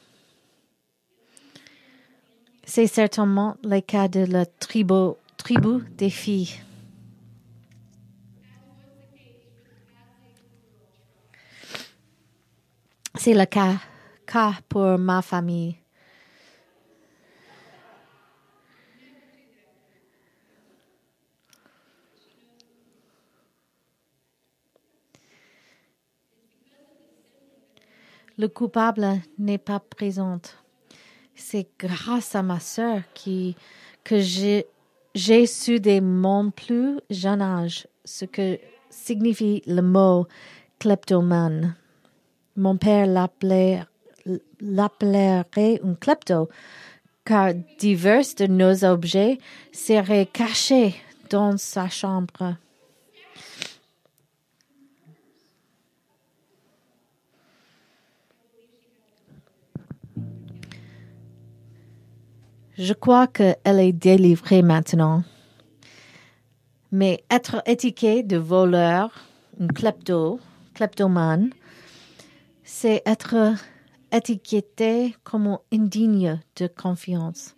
C'est 2.64 2.86
certainement 2.86 3.56
le 3.64 3.80
cas 3.80 4.08
de 4.08 4.20
la 4.20 4.46
tribu, 4.46 5.14
tribu 5.36 5.84
des 5.96 6.10
filles. 6.10 6.54
C'est 13.16 13.34
le 13.34 13.44
cas, 13.44 13.74
cas 14.26 14.54
pour 14.68 14.98
ma 14.98 15.22
famille. 15.22 15.76
Le 28.38 28.48
coupable 28.48 29.20
n'est 29.38 29.58
pas 29.58 29.78
présent. 29.78 30.40
C'est 31.34 31.68
grâce 31.78 32.34
à 32.34 32.42
ma 32.42 32.60
sœur 32.60 33.00
que 34.04 34.20
j'ai 34.20 34.66
j'ai 35.14 35.46
su 35.46 35.78
dès 35.78 36.00
mon 36.00 36.50
plus 36.50 36.98
jeune 37.10 37.42
âge 37.42 37.86
ce 38.04 38.24
que 38.24 38.58
signifie 38.88 39.62
le 39.66 39.82
mot 39.82 40.26
kleptomane. 40.78 41.74
Mon 42.56 42.76
père 42.76 43.06
l'appelait 43.06 43.82
l'appellerait 44.60 45.80
un 45.84 45.94
klepto, 45.94 46.48
car 47.24 47.52
divers 47.78 48.34
de 48.38 48.46
nos 48.46 48.84
objets 48.84 49.38
seraient 49.72 50.26
cachés 50.26 50.94
dans 51.30 51.56
sa 51.56 51.88
chambre. 51.88 52.56
Je 62.78 62.94
crois 62.94 63.26
qu'elle 63.26 63.56
est 63.66 63.92
délivrée 63.92 64.62
maintenant. 64.62 65.24
Mais 66.90 67.22
être 67.30 67.62
étiqueté 67.66 68.22
de 68.22 68.38
voleur, 68.38 69.10
un 69.60 69.66
klepto, 69.66 70.40
kleptomane, 70.74 71.50
c'est 72.64 73.02
être 73.04 73.54
étiqueté 74.10 75.14
comme 75.22 75.58
indigne 75.70 76.40
de 76.56 76.66
confiance. 76.66 77.54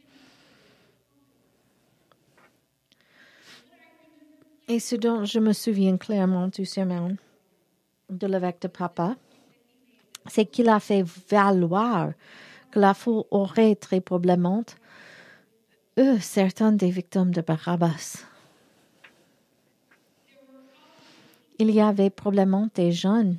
Et 4.66 4.80
ce 4.80 4.96
dont 4.96 5.24
je 5.24 5.38
me 5.38 5.52
souviens 5.52 5.96
clairement 5.96 6.48
du 6.48 6.64
sermon 6.64 7.16
de 8.10 8.26
l'évêque 8.26 8.62
de 8.62 8.68
Papa, 8.68 9.14
c'est 10.26 10.46
qu'il 10.46 10.68
a 10.68 10.80
fait 10.80 11.04
valoir 11.30 12.12
que 12.72 12.80
la 12.80 12.94
foule 12.94 13.24
aurait 13.30 13.76
très 13.76 14.00
probablement 14.00 14.64
eux 15.98 16.18
certains 16.20 16.72
des 16.72 16.90
victimes 16.90 17.30
de 17.30 17.40
Barabbas. 17.40 18.24
Il 21.58 21.70
y 21.70 21.80
avait 21.80 22.10
probablement 22.10 22.68
des 22.74 22.92
jeunes 22.92 23.38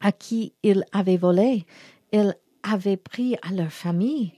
à 0.00 0.12
qui 0.12 0.52
il 0.62 0.84
avait 0.92 1.16
volé, 1.16 1.66
il 2.12 2.34
avait 2.62 2.96
pris 2.96 3.36
à 3.42 3.52
leur 3.52 3.72
famille, 3.72 4.32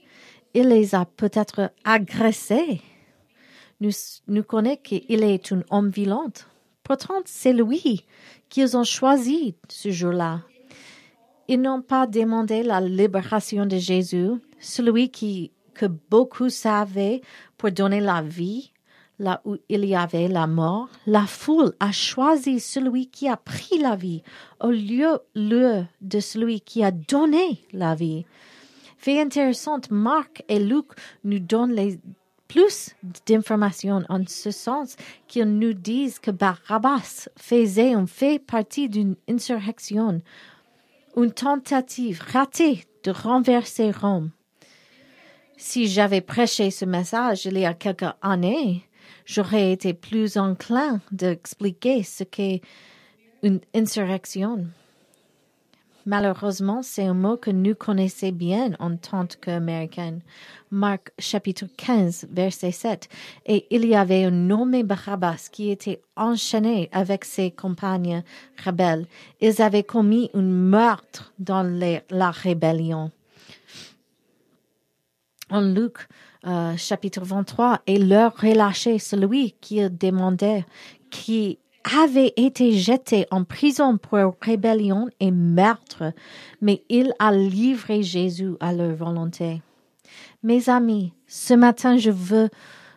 il 0.53 0.67
les 0.67 0.95
a 0.95 1.05
peut-être 1.05 1.71
agressés. 1.83 2.81
Nous, 3.79 3.91
nous 4.27 4.43
connaissons 4.43 4.81
qu'il 4.83 5.23
est 5.23 5.51
un 5.53 5.63
homme 5.69 5.89
violent. 5.89 6.31
Pourtant, 6.83 7.21
c'est 7.25 7.53
lui 7.53 8.05
qu'ils 8.49 8.75
ont 8.75 8.83
choisi 8.83 9.55
ce 9.69 9.89
jour-là. 9.89 10.41
Ils 11.47 11.61
n'ont 11.61 11.81
pas 11.81 12.07
demandé 12.07 12.61
la 12.61 12.81
libération 12.81 13.65
de 13.65 13.77
Jésus, 13.77 14.31
celui 14.59 15.09
qui, 15.09 15.51
que 15.79 15.85
beaucoup 15.85 16.49
savaient 16.49 17.21
pour 17.57 17.71
donner 17.71 18.01
la 18.01 18.21
vie 18.21 18.73
là 19.17 19.41
où 19.45 19.55
il 19.69 19.85
y 19.85 19.95
avait 19.95 20.27
la 20.27 20.45
mort, 20.45 20.89
la 21.05 21.25
foule 21.25 21.73
a 21.79 21.93
choisi 21.93 22.59
celui 22.59 23.07
qui 23.07 23.29
a 23.29 23.37
pris 23.37 23.77
la 23.79 23.95
vie 23.95 24.21
au 24.59 24.71
lieu, 24.71 25.19
de 25.35 26.19
celui 26.19 26.59
qui 26.59 26.83
a 26.83 26.91
donné 26.91 27.61
la 27.71 27.95
vie. 27.95 28.25
Fait 28.97 29.21
intéressant, 29.21 29.79
Marc 29.89 30.43
et 30.49 30.59
Luc 30.59 30.87
nous 31.23 31.39
donnent 31.39 31.73
les 31.73 31.97
plus 32.49 32.95
d'informations 33.25 34.03
en 34.09 34.25
ce 34.27 34.51
sens 34.51 34.97
qu'ils 35.27 35.45
nous 35.45 35.73
disent 35.73 36.19
que 36.19 36.31
Barabbas 36.31 37.29
faisait 37.37 37.93
un 37.93 38.07
fait 38.07 38.39
partie 38.39 38.89
d'une 38.89 39.15
insurrection, 39.29 40.21
une 41.15 41.31
tentative 41.31 42.21
ratée 42.33 42.83
de 43.03 43.11
renverser 43.11 43.91
Rome. 43.91 44.31
Si 45.61 45.89
j'avais 45.89 46.21
prêché 46.21 46.71
ce 46.71 46.85
message 46.85 47.45
il 47.45 47.57
y 47.57 47.65
a 47.65 47.73
quelques 47.73 48.05
années, 48.21 48.81
j'aurais 49.25 49.73
été 49.73 49.93
plus 49.93 50.37
enclin 50.37 51.01
d'expliquer 51.11 52.01
ce 52.03 52.23
qu'est 52.23 52.61
une 53.43 53.59
insurrection. 53.75 54.67
Malheureusement, 56.05 56.81
c'est 56.81 57.03
un 57.03 57.13
mot 57.13 57.35
que 57.35 57.51
nous 57.51 57.75
connaissons 57.75 58.31
bien 58.31 58.71
en 58.79 58.95
tant 58.95 59.27
qu'Américains. 59.27 60.19
Marc 60.71 61.11
chapitre 61.19 61.65
15, 61.75 62.29
verset 62.31 62.71
7. 62.71 63.09
Et 63.45 63.67
il 63.69 63.85
y 63.85 63.95
avait 63.95 64.23
un 64.23 64.31
nommé 64.31 64.83
Barabbas 64.83 65.49
qui 65.51 65.71
était 65.71 66.01
enchaîné 66.15 66.87
avec 66.93 67.25
ses 67.25 67.51
compagnes 67.51 68.23
rebelles. 68.65 69.07
Ils 69.41 69.61
avaient 69.61 69.83
commis 69.83 70.31
un 70.33 70.41
meurtre 70.41 71.33
dans 71.37 71.63
la 72.09 72.31
rébellion. 72.31 73.11
En 75.51 75.61
Luc 75.61 76.07
euh, 76.47 76.77
chapitre 76.77 77.21
23, 77.23 77.81
et 77.87 77.97
leur 77.97 78.35
relâché 78.35 78.99
celui 78.99 79.53
qui 79.59 79.81
demandait, 79.89 80.65
qui 81.09 81.59
avait 81.97 82.33
été 82.35 82.73
jeté 82.73 83.25
en 83.31 83.43
prison 83.43 83.97
pour 83.97 84.35
rébellion 84.41 85.09
et 85.19 85.31
meurtre, 85.31 86.13
mais 86.61 86.83
il 86.89 87.13
a 87.19 87.31
livré 87.31 88.03
Jésus 88.03 88.53
à 88.59 88.73
leur 88.73 88.95
volonté. 88.95 89.61
Mes 90.43 90.69
amis, 90.69 91.13
ce 91.27 91.53
matin, 91.53 91.97
je 91.97 92.11
veux 92.11 92.49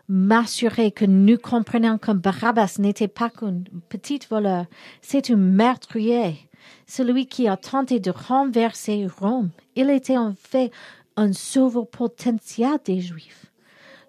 m'assurer 0.09 0.91
que 0.91 1.05
nous 1.05 1.38
comprenons 1.38 1.99
que 1.99 2.12
Barabbas 2.12 2.77
n'était 2.79 3.09
pas 3.09 3.31
qu'un 3.31 3.62
petit 3.88 4.21
voleur, 4.29 4.67
c'est 5.01 5.31
un 5.31 5.37
meurtrier, 5.37 6.49
celui 6.87 7.27
qui 7.27 7.49
a 7.49 7.57
tenté 7.57 7.99
de 7.99 8.11
renverser 8.11 9.07
Rome. 9.21 9.51
Il 9.75 9.91
était 9.91 10.19
en 10.19 10.35
fait 10.35 10.71
un 11.16 11.33
sauveur 11.33 11.87
potentiel 11.87 12.79
des 12.85 13.01
Juifs. 13.01 13.46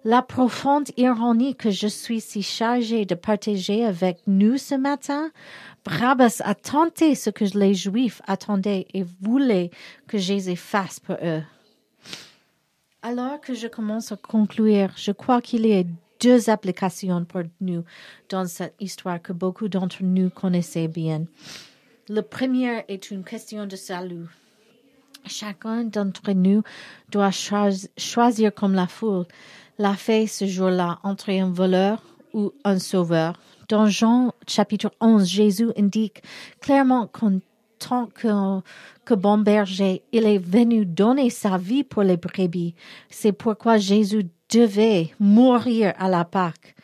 La 0.04 0.20
profonde 0.20 0.90
ironie 0.98 1.56
que 1.56 1.70
je 1.70 1.86
suis 1.86 2.20
si 2.20 2.42
chargée 2.42 3.06
de 3.06 3.14
partager 3.14 3.84
avec 3.84 4.18
nous 4.26 4.58
ce 4.58 4.74
matin, 4.74 5.30
Brabas 5.84 6.42
a 6.44 6.54
tenté 6.54 7.14
ce 7.14 7.30
que 7.30 7.44
les 7.56 7.74
Juifs 7.74 8.20
attendaient 8.26 8.86
et 8.92 9.04
voulaient 9.22 9.70
que 10.06 10.18
Jésus 10.18 10.56
fasse 10.56 11.00
pour 11.00 11.16
eux. 11.22 11.42
Alors 13.02 13.40
que 13.40 13.54
je 13.54 13.66
commence 13.66 14.12
à 14.12 14.16
conclure, 14.16 14.90
je 14.96 15.12
crois 15.12 15.40
qu'il 15.40 15.66
y 15.66 15.74
a 15.74 15.84
deux 16.20 16.48
applications 16.48 17.24
pour 17.24 17.42
nous 17.60 17.84
dans 18.28 18.46
cette 18.46 18.74
histoire 18.80 19.20
que 19.20 19.32
beaucoup 19.32 19.68
d'entre 19.68 20.02
nous 20.02 20.30
connaissaient 20.30 20.88
bien. 20.88 21.24
Le 22.08 22.20
premier 22.20 22.84
est 22.88 23.10
une 23.10 23.24
question 23.24 23.66
de 23.66 23.76
salut. 23.76 24.28
Chacun 25.26 25.84
d'entre 25.84 26.32
nous 26.32 26.62
doit 27.10 27.30
choisir 27.30 28.54
comme 28.54 28.74
la 28.74 28.86
foule 28.86 29.24
l'a 29.78 29.94
fait 29.94 30.26
ce 30.26 30.46
jour-là 30.46 30.98
entre 31.02 31.30
un 31.30 31.50
voleur 31.50 32.02
ou 32.34 32.52
un 32.64 32.78
sauveur. 32.78 33.40
Dans 33.68 33.86
Jean 33.86 34.32
chapitre 34.46 34.92
11, 35.00 35.26
Jésus 35.26 35.70
indique 35.78 36.22
clairement 36.60 37.06
qu'en 37.06 37.38
tant 37.78 38.06
que, 38.06 38.60
que 39.06 39.14
bon 39.14 39.38
berger, 39.38 40.02
il 40.12 40.26
est 40.26 40.38
venu 40.38 40.84
donner 40.84 41.30
sa 41.30 41.56
vie 41.56 41.84
pour 41.84 42.02
les 42.02 42.18
brebis. 42.18 42.74
C'est 43.08 43.32
pourquoi 43.32 43.78
Jésus 43.78 44.28
devait 44.50 45.10
mourir 45.18 45.94
à 45.98 46.08
la 46.08 46.24
Pâque. 46.24 46.74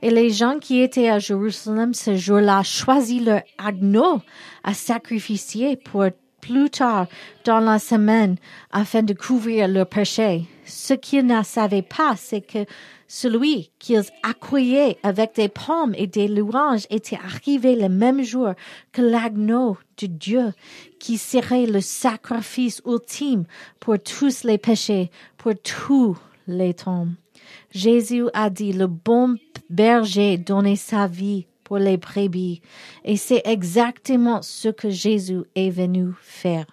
Et 0.00 0.10
les 0.10 0.30
gens 0.30 0.58
qui 0.58 0.80
étaient 0.80 1.10
à 1.10 1.18
Jérusalem 1.18 1.92
ce 1.92 2.16
jour-là 2.16 2.62
choisirent 2.62 3.24
leur 3.24 3.42
agneau 3.58 4.22
à 4.64 4.72
sacrifier 4.72 5.76
pour 5.76 6.06
plus 6.40 6.70
tard 6.70 7.06
dans 7.44 7.60
la 7.60 7.78
semaine 7.78 8.36
afin 8.70 9.02
de 9.02 9.14
couvrir 9.14 9.68
leur 9.68 9.86
péché. 9.86 10.44
Ce 10.64 10.94
qu'ils 10.94 11.26
ne 11.26 11.42
savaient 11.42 11.82
pas, 11.82 12.14
c'est 12.16 12.40
que 12.40 12.64
celui 13.08 13.70
qu'ils 13.78 14.04
accueillaient 14.22 14.98
avec 15.02 15.34
des 15.34 15.48
pommes 15.48 15.94
et 15.96 16.06
des 16.06 16.28
louanges 16.28 16.86
était 16.90 17.18
arrivé 17.24 17.74
le 17.74 17.88
même 17.88 18.22
jour 18.22 18.52
que 18.92 19.02
l'agneau 19.02 19.76
de 20.00 20.06
Dieu, 20.06 20.52
qui 21.00 21.18
serait 21.18 21.66
le 21.66 21.80
sacrifice 21.80 22.80
ultime 22.86 23.44
pour 23.80 23.98
tous 23.98 24.44
les 24.44 24.58
péchés, 24.58 25.10
pour 25.38 25.54
tous 25.62 26.16
les 26.46 26.74
temps. 26.74 27.08
Jésus 27.72 28.26
a 28.32 28.48
dit, 28.48 28.72
le 28.72 28.86
bon 28.86 29.36
berger 29.68 30.38
donnait 30.38 30.76
sa 30.76 31.06
vie 31.06 31.46
pour 31.70 31.78
les 31.78 31.98
brebis. 31.98 32.62
Et 33.04 33.16
c'est 33.16 33.42
exactement 33.44 34.42
ce 34.42 34.70
que 34.70 34.90
Jésus 34.90 35.42
est 35.54 35.70
venu 35.70 36.08
faire. 36.20 36.66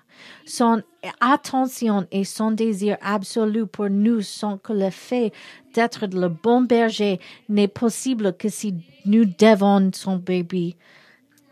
Son 0.44 0.82
attention 1.20 2.08
et 2.12 2.24
son 2.24 2.50
désir 2.50 2.98
absolu 3.02 3.68
pour 3.68 3.92
nous 3.92 4.22
sont 4.22 4.58
que 4.58 4.74
le 4.74 4.90
fait 4.90 5.32
d'être 5.76 6.08
le 6.08 6.30
bon 6.30 6.62
berger 6.62 7.20
n'est 7.48 7.68
possible 7.68 8.36
que 8.36 8.50
si 8.50 8.74
nous 9.06 9.26
devons 9.26 9.92
son 9.94 10.16
bébé. 10.16 10.76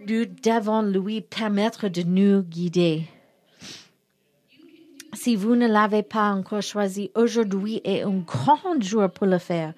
Nous 0.08 0.26
devons 0.26 0.82
lui 0.82 1.22
permettre 1.22 1.88
de 1.88 2.02
nous 2.02 2.42
guider. 2.42 3.04
Si 5.14 5.36
vous 5.36 5.56
ne 5.56 5.68
l'avez 5.68 6.02
pas 6.02 6.32
encore 6.32 6.64
choisi, 6.64 7.12
aujourd'hui 7.14 7.80
est 7.84 8.02
un 8.02 8.24
grand 8.26 8.82
jour 8.82 9.08
pour 9.12 9.28
le 9.28 9.38
faire. 9.38 9.76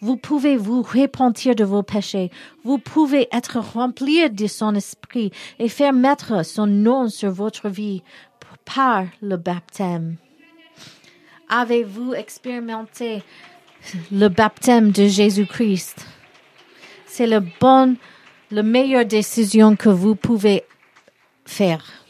Vous 0.00 0.16
pouvez 0.16 0.56
vous 0.56 0.82
repentir 0.82 1.54
de 1.54 1.64
vos 1.64 1.82
péchés. 1.82 2.30
Vous 2.64 2.78
pouvez 2.78 3.28
être 3.32 3.58
rempli 3.58 4.28
de 4.28 4.46
son 4.46 4.74
esprit 4.74 5.30
et 5.58 5.68
faire 5.68 5.92
mettre 5.92 6.44
son 6.44 6.66
nom 6.66 7.08
sur 7.08 7.30
votre 7.30 7.68
vie 7.68 8.02
par 8.64 9.04
le 9.22 9.36
baptême. 9.36 10.16
Avez-vous 11.48 12.14
expérimenté 12.14 13.22
le 14.10 14.28
baptême 14.28 14.90
de 14.90 15.06
Jésus-Christ? 15.06 16.06
C'est 17.06 17.26
le 17.26 17.40
bon, 17.60 17.96
la 18.50 18.62
meilleure 18.62 19.04
décision 19.04 19.76
que 19.76 19.88
vous 19.88 20.16
pouvez 20.16 20.64
faire. 21.44 22.03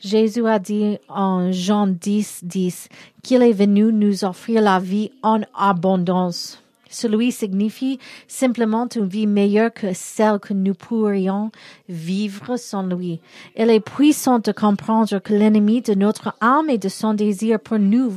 Jésus 0.00 0.46
a 0.46 0.58
dit 0.58 0.98
en 1.08 1.52
Jean 1.52 1.86
10, 1.86 2.40
10 2.44 2.88
qu'il 3.22 3.42
est 3.42 3.52
venu 3.52 3.92
nous 3.92 4.24
offrir 4.24 4.62
la 4.62 4.78
vie 4.78 5.12
en 5.22 5.40
abondance. 5.54 6.62
Celui 6.88 7.30
signifie 7.30 8.00
simplement 8.26 8.88
une 8.96 9.06
vie 9.06 9.26
meilleure 9.26 9.72
que 9.72 9.92
celle 9.92 10.40
que 10.40 10.54
nous 10.54 10.74
pourrions 10.74 11.52
vivre 11.88 12.56
sans 12.56 12.82
lui. 12.82 13.20
Il 13.56 13.70
est 13.70 13.80
puissant 13.80 14.40
de 14.40 14.50
comprendre 14.52 15.18
que 15.18 15.34
l'ennemi 15.34 15.82
de 15.82 15.94
notre 15.94 16.34
âme 16.40 16.70
et 16.70 16.78
de 16.78 16.88
son 16.88 17.14
désir 17.14 17.60
pour 17.60 17.78
nous, 17.78 18.10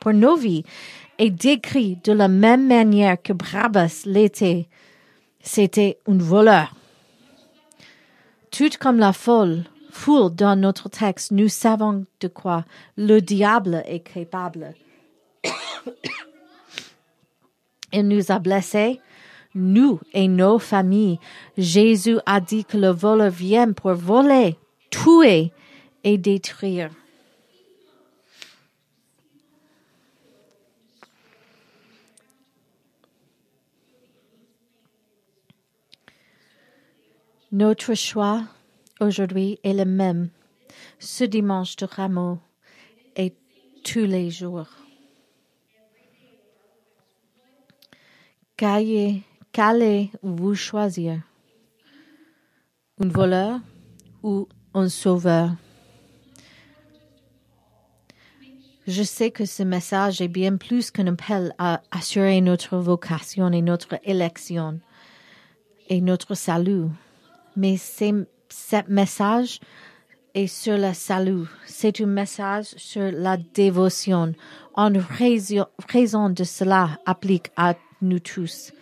pour 0.00 0.12
nos 0.12 0.36
vies, 0.36 0.64
est 1.18 1.30
décrit 1.30 1.98
de 2.02 2.12
la 2.12 2.28
même 2.28 2.66
manière 2.66 3.20
que 3.22 3.34
Brabas 3.34 4.02
l'était. 4.06 4.68
C'était 5.42 5.98
un 6.08 6.16
voleur. 6.16 6.74
Tout 8.50 8.70
comme 8.80 8.98
la 8.98 9.12
folle, 9.12 9.64
foule 9.90 10.34
dans 10.34 10.58
notre 10.58 10.88
texte, 10.88 11.30
nous 11.32 11.48
savons 11.48 12.06
de 12.20 12.28
quoi 12.28 12.64
le 12.96 13.20
diable 13.20 13.82
est 13.86 14.00
capable. 14.00 14.74
Il 17.92 18.08
nous 18.08 18.30
a 18.30 18.38
blessés, 18.38 19.00
nous 19.54 20.00
et 20.12 20.28
nos 20.28 20.58
familles. 20.58 21.18
Jésus 21.58 22.18
a 22.26 22.40
dit 22.40 22.64
que 22.64 22.76
le 22.76 22.90
voleur 22.90 23.30
vient 23.30 23.72
pour 23.72 23.94
voler, 23.94 24.56
tuer 24.90 25.52
et 26.04 26.18
détruire. 26.18 26.90
Notre 37.52 37.94
choix 37.94 38.44
aujourd'hui 39.00 39.58
est 39.64 39.72
le 39.72 39.84
même, 39.84 40.30
ce 40.98 41.24
dimanche 41.24 41.76
de 41.76 41.86
Rameau 41.86 42.38
et 43.16 43.34
tous 43.82 44.06
les 44.06 44.30
jours. 44.30 44.68
Qu'allez-vous 48.56 50.54
choisir? 50.54 51.20
Un 53.02 53.08
voleur 53.08 53.60
ou 54.22 54.46
un 54.74 54.88
sauveur? 54.90 55.52
Je 58.86 59.02
sais 59.02 59.30
que 59.30 59.44
ce 59.46 59.62
message 59.62 60.20
est 60.20 60.28
bien 60.28 60.56
plus 60.56 60.90
qu'un 60.90 61.06
appel 61.06 61.54
à 61.58 61.80
assurer 61.90 62.40
notre 62.40 62.76
vocation 62.76 63.50
et 63.52 63.62
notre 63.62 63.98
élection 64.04 64.80
et 65.88 66.00
notre 66.00 66.34
salut. 66.34 66.88
Mais 67.56 67.76
ce 68.50 68.76
message 68.88 69.60
est 70.34 70.46
sur 70.46 70.76
le 70.76 70.92
salut. 70.92 71.46
C'est 71.66 72.00
un 72.00 72.06
message 72.06 72.66
sur 72.76 73.10
la 73.12 73.36
dévotion. 73.36 74.32
En 74.74 74.92
raison 75.88 76.30
de 76.30 76.44
cela 76.44 76.90
applique 77.06 77.50
à 77.56 77.74
nous 78.02 78.20
tous. 78.20 78.72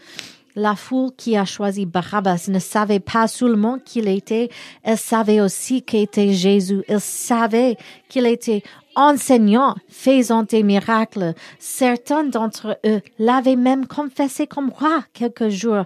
La 0.54 0.74
foule 0.74 1.12
qui 1.16 1.36
a 1.36 1.44
choisi 1.44 1.86
Barabbas 1.86 2.46
ne 2.48 2.58
savait 2.58 3.00
pas 3.00 3.28
seulement 3.28 3.78
qu'il 3.78 4.08
était, 4.08 4.48
elle 4.82 4.98
savait 4.98 5.40
aussi 5.40 5.82
qu'était 5.82 6.32
Jésus. 6.32 6.82
Elle 6.88 7.00
savait 7.00 7.76
qu'il 8.08 8.26
était 8.26 8.62
enseignant, 8.96 9.76
faisant 9.88 10.42
des 10.42 10.64
miracles. 10.64 11.34
Certains 11.60 12.24
d'entre 12.24 12.78
eux 12.84 13.00
l'avaient 13.20 13.56
même 13.56 13.86
confessé 13.86 14.48
comme 14.48 14.70
roi 14.70 15.04
quelques 15.12 15.48
jours 15.48 15.84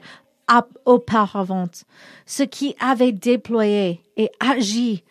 auparavant. 0.85 1.71
Ce 2.27 2.43
qui 2.43 2.75
avait 2.81 3.13
déployé 3.13 4.01
et 4.17 4.31
agi 4.41 5.03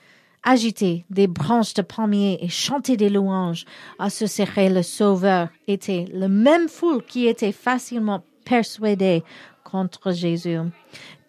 agité 0.43 1.05
des 1.09 1.27
branches 1.27 1.73
de 1.75 1.81
palmier 1.81 2.39
et 2.41 2.49
chanté 2.49 2.97
des 2.97 3.09
louanges 3.09 3.65
à 3.99 4.09
ce 4.09 4.25
serait 4.25 4.69
le 4.69 4.81
Sauveur 4.81 5.49
était 5.67 6.05
le 6.13 6.27
même 6.27 6.67
foule 6.67 7.03
qui 7.03 7.27
était 7.27 7.51
facilement 7.51 8.23
persuadée 8.43 9.23
contre 9.63 10.11
Jésus. 10.11 10.57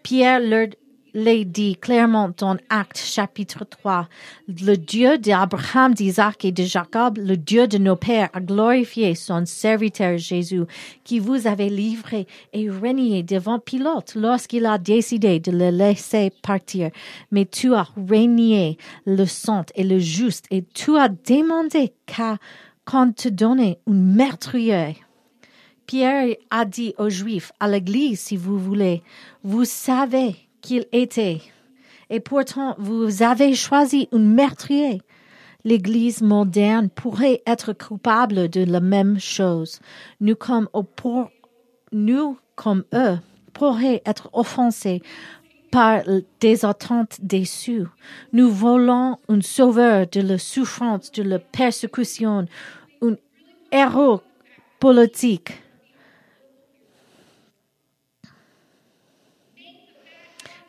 Pierre 0.03 0.41
leur 0.41 0.69
l'a 1.15 1.45
dit 1.45 1.77
clairement 1.77 2.31
dans 2.37 2.57
Actes 2.69 2.99
chapitre 2.99 3.65
3. 3.65 4.09
Le 4.49 4.77
Dieu 4.77 5.19
d'Abraham, 5.19 5.95
d'Isaac 5.95 6.45
et 6.45 6.53
de 6.53 6.63
Jacob, 6.63 7.19
le 7.19 7.37
Dieu 7.37 7.67
de 7.67 7.79
nos 7.79 7.97
pères, 7.97 8.31
a 8.33 8.41
glorifié 8.41 9.15
son 9.15 9.45
serviteur 9.45 10.17
Jésus, 10.19 10.63
qui 11.05 11.19
vous 11.19 11.47
avait 11.47 11.69
livré 11.69 12.27
et 12.53 12.71
régné 12.71 13.23
devant 13.23 13.59
Pilote 13.59 14.15
lorsqu'il 14.15 14.67
a 14.67 14.79
décidé 14.79 15.41
de 15.41 15.53
le 15.53 15.71
laisser 15.71 16.31
partir. 16.43 16.91
Mais 17.31 17.45
tu 17.45 17.75
as 17.75 17.89
régné 18.09 18.79
le 19.05 19.27
saint 19.27 19.67
et 19.75 19.85
le 19.85 19.99
juste 19.99 20.47
et 20.51 20.65
tu 20.75 20.97
as 20.97 21.09
demandé 21.09 21.93
qu'on 22.85 23.13
te 23.13 23.29
donne 23.29 23.61
un 23.61 23.75
meurtrier. 23.87 24.97
Pierre 25.87 26.37
a 26.51 26.65
dit 26.65 26.95
aux 26.97 27.11
Juifs, 27.11 27.53
à 27.61 27.69
l'Église, 27.69 28.21
si 28.21 28.37
vous 28.37 28.59
voulez, 28.59 29.03
vous 29.43 29.65
savez 29.65 30.37
qu'il 30.63 30.87
était. 30.93 31.43
Et 32.09 32.21
pourtant, 32.21 32.75
vous 32.79 33.23
avez 33.23 33.55
choisi 33.55 34.09
un 34.13 34.19
meurtrier. 34.19 35.03
L'Église 35.65 36.23
moderne 36.23 36.89
pourrait 36.89 37.43
être 37.47 37.73
coupable 37.73 38.49
de 38.49 38.65
la 38.65 38.81
même 38.81 39.19
chose. 39.21 39.81
Nous 40.21 40.35
comme, 40.37 40.69
eux, 42.95 43.19
pourraient 43.53 44.03
être 44.07 44.31
offensés 44.33 45.03
par 45.71 46.03
des 46.41 46.65
attentes 46.65 47.19
déçues. 47.23 47.87
Nous 48.33 48.51
volons 48.51 49.19
un 49.29 49.41
sauveur 49.41 50.07
de 50.07 50.21
la 50.21 50.39
souffrance, 50.39 51.11
de 51.13 51.23
la 51.23 51.39
persécution, 51.39 52.47
un 53.01 53.17
héros 53.71 54.21
politique 54.79 55.53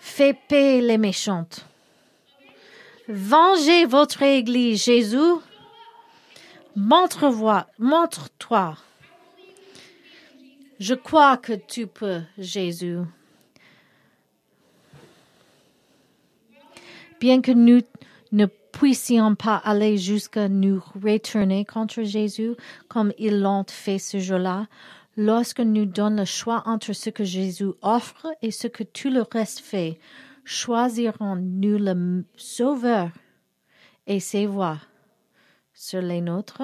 fait 0.03 0.37
paix 0.49 0.81
les 0.81 0.97
méchantes. 0.97 1.65
Vengez 3.07 3.85
votre 3.85 4.21
Église, 4.21 4.83
Jésus. 4.83 5.39
Montre-toi, 6.75 7.65
montre-toi. 7.79 8.77
Je 10.79 10.93
crois 10.93 11.37
que 11.37 11.53
tu 11.53 11.87
peux, 11.87 12.21
Jésus. 12.37 12.99
Bien 17.21 17.41
que 17.41 17.53
nous 17.53 17.81
ne 18.33 18.45
puissions 18.73 19.35
pas 19.35 19.55
aller 19.55 19.97
jusqu'à 19.97 20.49
nous 20.49 20.83
retourner 21.01 21.63
contre 21.63 22.03
Jésus 22.03 22.55
comme 22.89 23.13
ils 23.17 23.39
l'ont 23.39 23.65
fait 23.69 23.99
ce 23.99 24.19
jour-là, 24.19 24.67
Lorsque 25.15 25.59
nous 25.59 25.85
donne 25.85 26.17
le 26.17 26.25
choix 26.25 26.63
entre 26.65 26.93
ce 26.93 27.11
que 27.11 27.23
Jésus 27.23 27.71
offre 27.83 28.27
et 28.41 28.49
ce 28.49 28.67
que 28.67 28.83
tout 28.83 29.09
le 29.09 29.21
reste 29.21 29.59
fait, 29.59 29.99
choisirons-nous 30.43 31.77
le 31.77 32.25
Sauveur? 32.35 33.11
Et 34.05 34.19
ses 34.19 34.47
voies 34.47 34.79
sur 35.73 36.01
les 36.01 36.19
nôtres? 36.19 36.63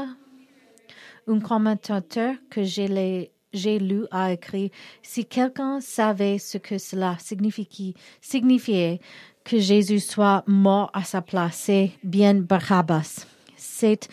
Un 1.28 1.40
commentateur 1.40 2.36
que 2.50 2.64
j'ai 2.64 3.80
lu 3.80 4.06
a 4.12 4.34
écrit 4.34 4.72
Si 5.04 5.26
quelqu'un 5.26 5.80
savait 5.80 6.40
ce 6.40 6.58
que 6.58 6.78
cela 6.80 7.18
signifiait 7.20 9.00
que 9.44 9.60
Jésus 9.60 10.00
soit 10.00 10.44
mort 10.48 10.90
à 10.94 11.04
sa 11.04 11.22
place, 11.22 11.56
c'est 11.56 11.92
bien 12.04 12.34
Barabbas. 12.34 13.26
C'est 13.56 14.10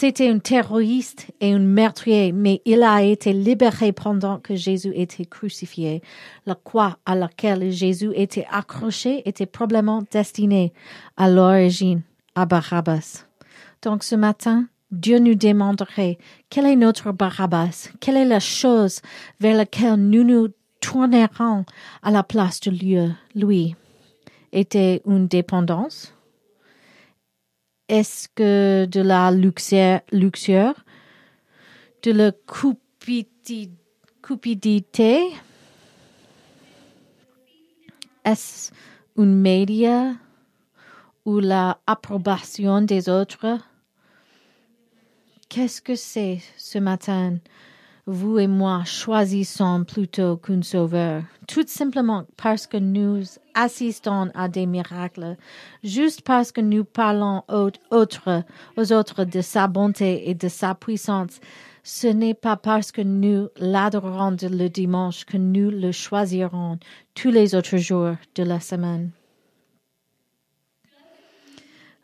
c'était 0.00 0.30
un 0.30 0.38
terroriste 0.38 1.26
et 1.40 1.52
un 1.52 1.58
meurtrier, 1.58 2.30
mais 2.30 2.62
il 2.64 2.84
a 2.84 3.02
été 3.02 3.32
libéré 3.32 3.90
pendant 3.90 4.38
que 4.38 4.54
Jésus 4.54 4.92
était 4.94 5.24
crucifié. 5.24 6.02
La 6.46 6.54
croix 6.54 6.98
à 7.04 7.16
laquelle 7.16 7.72
Jésus 7.72 8.12
était 8.14 8.46
accroché 8.48 9.28
était 9.28 9.44
probablement 9.44 10.04
destinée 10.08 10.72
à 11.16 11.28
l'origine 11.28 12.02
à 12.36 12.46
Barabbas. 12.46 13.24
Donc 13.82 14.04
ce 14.04 14.14
matin, 14.14 14.68
Dieu 14.92 15.18
nous 15.18 15.34
demanderait 15.34 16.18
quel 16.48 16.66
est 16.66 16.76
notre 16.76 17.10
Barabbas, 17.10 17.88
quelle 17.98 18.18
est 18.18 18.24
la 18.24 18.38
chose 18.38 19.00
vers 19.40 19.56
laquelle 19.56 19.96
nous 19.96 20.22
nous 20.22 20.46
tournerons 20.80 21.64
à 22.04 22.12
la 22.12 22.22
place 22.22 22.60
de 22.60 22.70
lui. 23.34 23.74
Était 24.52 25.02
une 25.06 25.26
dépendance? 25.26 26.14
Est-ce 27.88 28.28
que 28.28 28.84
de 28.84 29.00
la 29.00 29.30
luxure, 29.30 30.74
de 32.02 32.12
la 32.12 32.32
cupidité, 34.22 35.22
est-ce 38.24 38.72
une 39.16 39.34
média 39.34 40.12
ou 41.24 41.40
la 41.40 41.78
approbation 41.86 42.82
des 42.82 43.08
autres? 43.08 43.58
Qu'est-ce 45.48 45.80
que 45.80 45.94
c'est 45.94 46.40
ce 46.58 46.78
matin? 46.78 47.38
Vous 48.10 48.38
et 48.38 48.46
moi 48.46 48.84
choisissons 48.86 49.84
plutôt 49.84 50.38
qu'un 50.38 50.62
sauveur, 50.62 51.24
tout 51.46 51.66
simplement 51.66 52.24
parce 52.38 52.66
que 52.66 52.78
nous 52.78 53.22
assistons 53.52 54.30
à 54.34 54.48
des 54.48 54.64
miracles, 54.64 55.36
juste 55.84 56.22
parce 56.22 56.50
que 56.50 56.62
nous 56.62 56.84
parlons 56.84 57.42
aux 57.50 57.70
autres, 57.90 58.44
aux 58.78 58.92
autres 58.94 59.24
de 59.24 59.42
sa 59.42 59.68
bonté 59.68 60.30
et 60.30 60.34
de 60.34 60.48
sa 60.48 60.74
puissance. 60.74 61.38
Ce 61.84 62.06
n'est 62.06 62.32
pas 62.32 62.56
parce 62.56 62.92
que 62.92 63.02
nous 63.02 63.48
l'adorons 63.58 64.36
le 64.40 64.68
dimanche 64.68 65.26
que 65.26 65.36
nous 65.36 65.70
le 65.70 65.92
choisirons 65.92 66.78
tous 67.14 67.30
les 67.30 67.54
autres 67.54 67.76
jours 67.76 68.14
de 68.34 68.42
la 68.42 68.60
semaine. 68.60 69.10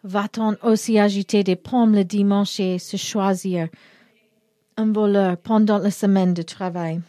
Va-t-on 0.03 0.57
aussi 0.62 0.99
agiter 0.99 1.45
des 1.45 1.57
pommes 1.57 1.95
le 1.95 2.05
dimanche 2.05 2.61
et 2.61 2.79
se 2.79 2.99
choisir 2.99 3.69
un 4.76 4.92
voleur 4.92 5.37
pendant 5.37 5.78
la 5.78 5.90
semaine 5.90 6.34
de 6.34 6.42
travail? 6.42 7.00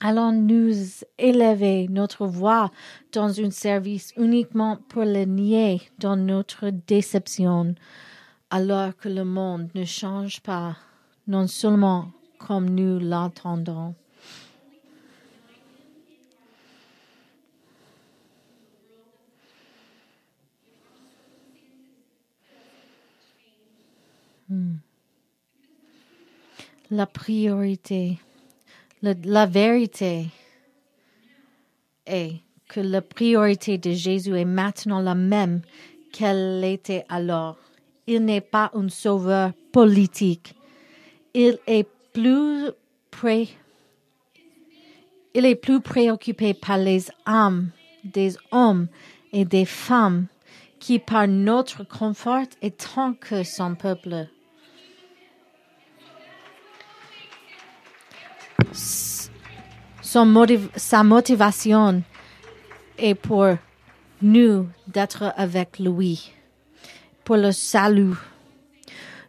Allons-nous 0.00 1.04
élever 1.18 1.86
notre 1.88 2.26
voix 2.26 2.70
dans 3.12 3.38
un 3.40 3.50
service 3.50 4.14
uniquement 4.16 4.78
pour 4.88 5.04
le 5.04 5.24
nier 5.24 5.82
dans 5.98 6.16
notre 6.16 6.70
déception, 6.70 7.74
alors 8.48 8.96
que 8.96 9.08
le 9.08 9.24
monde 9.24 9.68
ne 9.74 9.84
change 9.84 10.40
pas, 10.40 10.76
non 11.26 11.46
seulement 11.46 12.10
comme 12.38 12.70
nous 12.70 12.98
l'entendons? 12.98 13.94
Hmm. 24.48 24.78
La 26.92 27.06
priorité, 27.06 28.18
la 29.00 29.46
vérité 29.46 30.26
est 32.04 32.32
que 32.68 32.80
la 32.80 33.00
priorité 33.00 33.78
de 33.78 33.92
Jésus 33.92 34.36
est 34.36 34.44
maintenant 34.44 35.00
la 35.00 35.14
même 35.14 35.60
qu'elle 36.12 36.64
était 36.64 37.04
alors. 37.08 37.58
Il 38.08 38.24
n'est 38.24 38.40
pas 38.40 38.72
un 38.74 38.88
sauveur 38.88 39.52
politique. 39.70 40.56
Il 41.32 41.60
est 41.68 41.86
plus 42.12 42.70
pré, 43.12 43.48
préoccupé 45.80 46.54
par 46.54 46.78
les 46.78 47.06
âmes 47.24 47.70
des 48.02 48.36
hommes 48.50 48.88
et 49.32 49.44
des 49.44 49.64
femmes 49.64 50.26
qui 50.80 50.98
par 50.98 51.28
notre 51.28 51.84
confort 51.84 52.46
et 52.62 52.72
que 53.20 53.44
son 53.44 53.76
peuple. 53.76 54.26
Son 58.72 60.46
sa 60.76 61.02
motivation 61.02 62.02
est 62.98 63.14
pour 63.14 63.46
nous 64.22 64.66
d'être 64.88 65.32
avec 65.36 65.78
lui, 65.78 66.32
pour 67.24 67.36
le 67.36 67.52
salut. 67.52 68.14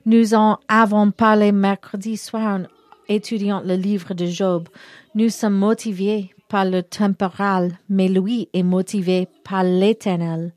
Nous 0.05 0.33
en 0.33 0.59
avons 0.67 1.11
parlé 1.11 1.51
mercredi 1.51 2.17
soir 2.17 2.59
en 2.59 2.63
étudiant 3.07 3.61
le 3.63 3.75
livre 3.75 4.13
de 4.13 4.25
Job. 4.25 4.67
Nous 5.15 5.29
sommes 5.29 5.57
motivés 5.57 6.33
par 6.49 6.65
le 6.65 6.83
temporal, 6.83 7.77
mais 7.89 8.07
lui 8.07 8.49
est 8.53 8.63
motivé 8.63 9.27
par 9.43 9.63
l'éternel 9.63 10.53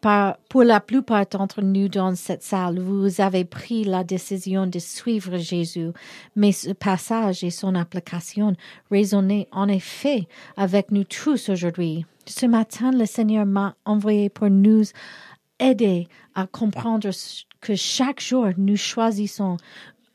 pour 0.00 0.62
la 0.62 0.80
plupart 0.80 1.26
d'entre 1.26 1.60
nous 1.60 1.88
dans 1.88 2.14
cette 2.14 2.42
salle, 2.42 2.78
vous 2.78 3.20
avez 3.20 3.44
pris 3.44 3.84
la 3.84 4.04
décision 4.04 4.66
de 4.66 4.78
suivre 4.78 5.38
Jésus, 5.38 5.90
mais 6.36 6.52
ce 6.52 6.70
passage 6.70 7.42
et 7.42 7.50
son 7.50 7.74
application 7.74 8.54
résonnent 8.90 9.44
en 9.50 9.68
effet 9.68 10.28
avec 10.56 10.92
nous 10.92 11.04
tous 11.04 11.48
aujourd'hui. 11.48 12.06
Ce 12.26 12.46
matin, 12.46 12.92
le 12.92 13.06
Seigneur 13.06 13.46
m'a 13.46 13.74
envoyé 13.84 14.28
pour 14.28 14.50
nous 14.50 14.84
aider 15.58 16.06
à 16.34 16.46
comprendre 16.46 17.10
que 17.60 17.74
chaque 17.74 18.20
jour 18.20 18.48
nous 18.56 18.76
choisissons 18.76 19.56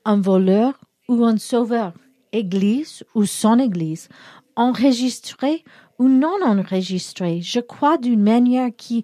un 0.06 0.20
voleur 0.22 0.80
ou 1.10 1.26
un 1.26 1.38
sauveur, 1.38 1.94
église 2.32 3.04
ou 3.16 3.26
son 3.26 3.60
église, 3.60 4.08
enregistré 4.56 5.64
ou 6.00 6.08
non 6.08 6.42
enregistré. 6.42 7.42
Je 7.42 7.60
crois 7.60 7.98
d'une 7.98 8.24
manière 8.24 8.70
qui 8.76 9.04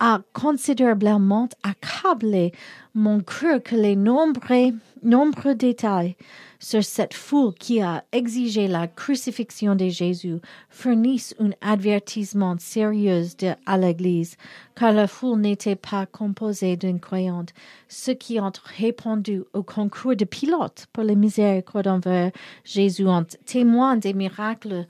a 0.00 0.20
considérablement 0.32 1.48
accablé 1.62 2.52
mon 2.94 3.20
cœur 3.20 3.62
que 3.62 3.76
les 3.76 3.94
nombreux, 3.94 4.72
nombreux 5.02 5.54
détails 5.54 6.16
sur 6.58 6.84
cette 6.84 7.14
foule 7.14 7.54
qui 7.54 7.80
a 7.80 8.04
exigé 8.12 8.68
la 8.68 8.86
crucifixion 8.86 9.74
de 9.74 9.88
Jésus 9.88 10.38
fournissent 10.68 11.34
un 11.40 11.50
avertissement 11.62 12.56
sérieux 12.58 13.24
à 13.64 13.78
l'Église, 13.78 14.36
car 14.74 14.92
la 14.92 15.06
foule 15.06 15.40
n'était 15.40 15.76
pas 15.76 16.04
composée 16.06 16.76
d'une 16.76 17.00
croyante. 17.00 17.54
Ceux 17.88 18.14
qui 18.14 18.38
ont 18.40 18.52
répondu 18.76 19.42
au 19.54 19.62
concours 19.62 20.16
de 20.16 20.26
pilotes 20.26 20.86
pour 20.92 21.04
les 21.04 21.16
miséricordes 21.16 21.86
envers 21.86 22.30
Jésus 22.64 23.06
ont 23.06 23.26
témoin 23.46 23.96
des 23.96 24.12
miracles 24.12 24.86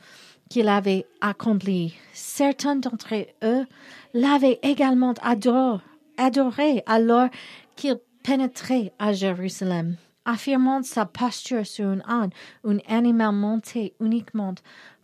qu'il 0.50 0.68
avait 0.68 1.06
accomplis. 1.22 1.94
Certains 2.12 2.76
d'entre 2.76 3.14
eux 3.42 3.64
l'avait 4.12 4.58
également 4.62 5.14
adoré, 5.22 6.82
alors 6.86 7.28
qu'il 7.76 7.98
pénétrait 8.22 8.92
à 8.98 9.12
Jérusalem, 9.14 9.96
affirmant 10.26 10.82
sa 10.82 11.06
posture 11.06 11.64
sur 11.64 11.86
un 11.86 12.00
âne, 12.06 12.30
un 12.64 12.78
animal 12.88 13.32
monté 13.32 13.94
uniquement 14.00 14.54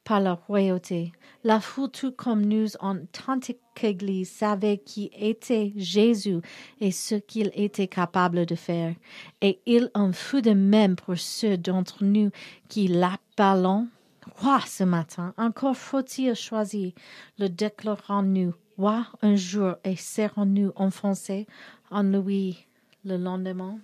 par 0.04 0.20
la 0.20 0.34
royauté. 0.34 1.12
La 1.42 1.60
foule, 1.60 1.90
tout 1.90 2.12
comme 2.12 2.44
nous 2.44 2.76
en 2.80 2.96
tant 3.12 3.38
qu'Église, 3.74 4.30
savait 4.30 4.78
qui 4.78 5.10
était 5.16 5.72
Jésus 5.76 6.40
et 6.80 6.90
ce 6.90 7.14
qu'il 7.14 7.50
était 7.54 7.88
capable 7.88 8.46
de 8.46 8.54
faire. 8.56 8.94
Et 9.40 9.60
il 9.66 9.90
en 9.94 10.12
fut 10.12 10.42
de 10.42 10.52
même 10.52 10.96
pour 10.96 11.18
ceux 11.18 11.56
d'entre 11.56 12.04
nous 12.04 12.30
qui 12.68 12.88
l'appelons 12.88 13.88
roi 14.34 14.60
ce 14.66 14.84
matin. 14.84 15.34
Encore 15.36 15.76
faut-il 15.76 16.34
choisir 16.34 16.92
le 17.38 17.48
déclarons-nous 17.48 18.54
Roi 18.76 19.06
un 19.22 19.36
jour 19.36 19.76
et 19.84 19.96
serrons-nous 19.96 20.72
enfoncés 20.76 21.46
en 21.90 22.02
lui 22.02 22.66
le 23.04 23.16
lendemain? 23.16 23.78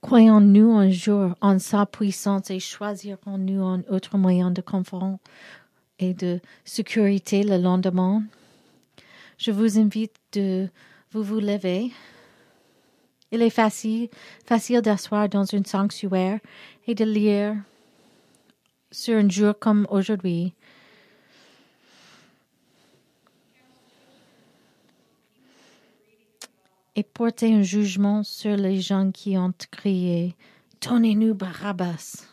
Croyons-nous 0.00 0.72
un 0.72 0.90
jour 0.90 1.34
en 1.40 1.58
sa 1.58 1.84
puissance 1.84 2.50
et 2.50 2.60
choisirons-nous 2.60 3.62
un 3.62 3.82
autre 3.90 4.16
moyen 4.16 4.50
de 4.50 4.62
confort 4.62 5.18
et 5.98 6.14
de 6.14 6.40
sécurité 6.64 7.42
le 7.42 7.58
lendemain? 7.58 8.22
Je 9.36 9.50
vous 9.50 9.78
invite 9.78 10.14
de 10.32 10.68
vous 11.10 11.22
vous 11.22 11.40
lever. 11.40 11.90
Il 13.30 13.42
est 13.42 13.50
facile, 13.50 14.08
facile 14.46 14.80
d'asseoir 14.80 15.28
dans 15.28 15.44
un 15.54 15.64
sanctuaire 15.64 16.40
et 16.86 16.94
de 16.94 17.04
lire 17.04 17.56
sur 18.90 19.16
un 19.18 19.28
jour 19.28 19.54
comme 19.58 19.86
aujourd'hui 19.90 20.54
et 26.96 27.04
porter 27.04 27.54
un 27.54 27.62
jugement 27.62 28.24
sur 28.24 28.56
les 28.56 28.80
gens 28.80 29.12
qui 29.12 29.38
ont 29.38 29.52
crié 29.70 30.34
Donnez-nous 30.80 31.34
Barabbas. 31.34 32.26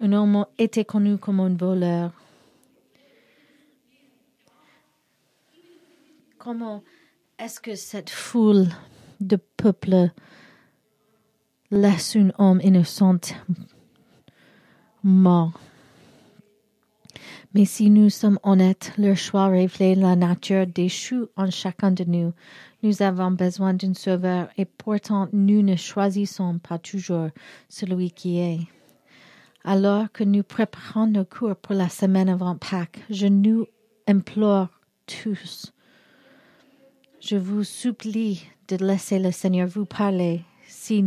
Un 0.00 0.12
homme 0.12 0.46
était 0.58 0.84
connu 0.84 1.18
comme 1.18 1.40
un 1.40 1.54
voleur. 1.54 2.12
Comment 6.38 6.82
est-ce 7.38 7.60
que 7.60 7.74
cette 7.74 8.10
foule 8.10 8.68
de 9.26 9.36
peuple 9.36 10.10
laisse 11.70 12.16
un 12.16 12.30
homme 12.38 12.60
innocent 12.62 13.34
mort? 15.02 15.60
Mais 17.54 17.66
si 17.66 17.88
nous 17.88 18.10
sommes 18.10 18.40
honnêtes, 18.42 18.92
leur 18.98 19.16
choix 19.16 19.46
reflète 19.46 19.96
la 19.96 20.16
nature 20.16 20.66
déchue 20.66 21.26
en 21.36 21.50
chacun 21.50 21.92
de 21.92 22.02
nous. 22.02 22.32
Nous 22.82 23.00
avons 23.00 23.30
besoin 23.30 23.74
d'un 23.74 23.94
sauveur 23.94 24.48
et 24.58 24.64
pourtant 24.64 25.28
nous 25.32 25.62
ne 25.62 25.76
choisissons 25.76 26.58
pas 26.58 26.78
toujours 26.78 27.28
celui 27.68 28.10
qui 28.10 28.38
est. 28.40 28.58
Alors 29.62 30.10
que 30.12 30.24
nous 30.24 30.42
préparons 30.42 31.06
nos 31.06 31.24
cours 31.24 31.54
pour 31.54 31.76
la 31.76 31.88
semaine 31.88 32.28
avant 32.28 32.56
Pâques, 32.56 33.00
je 33.08 33.28
nous 33.28 33.66
implore 34.08 34.68
tous. 35.06 35.72
Je 37.20 37.36
vous 37.36 37.62
supplie 37.62 38.44
de 38.68 38.76
laisser 38.76 39.18
le 39.18 39.30
Seigneur 39.30 39.68
vous 39.68 39.84
parler 39.84 40.42
si 40.66 41.04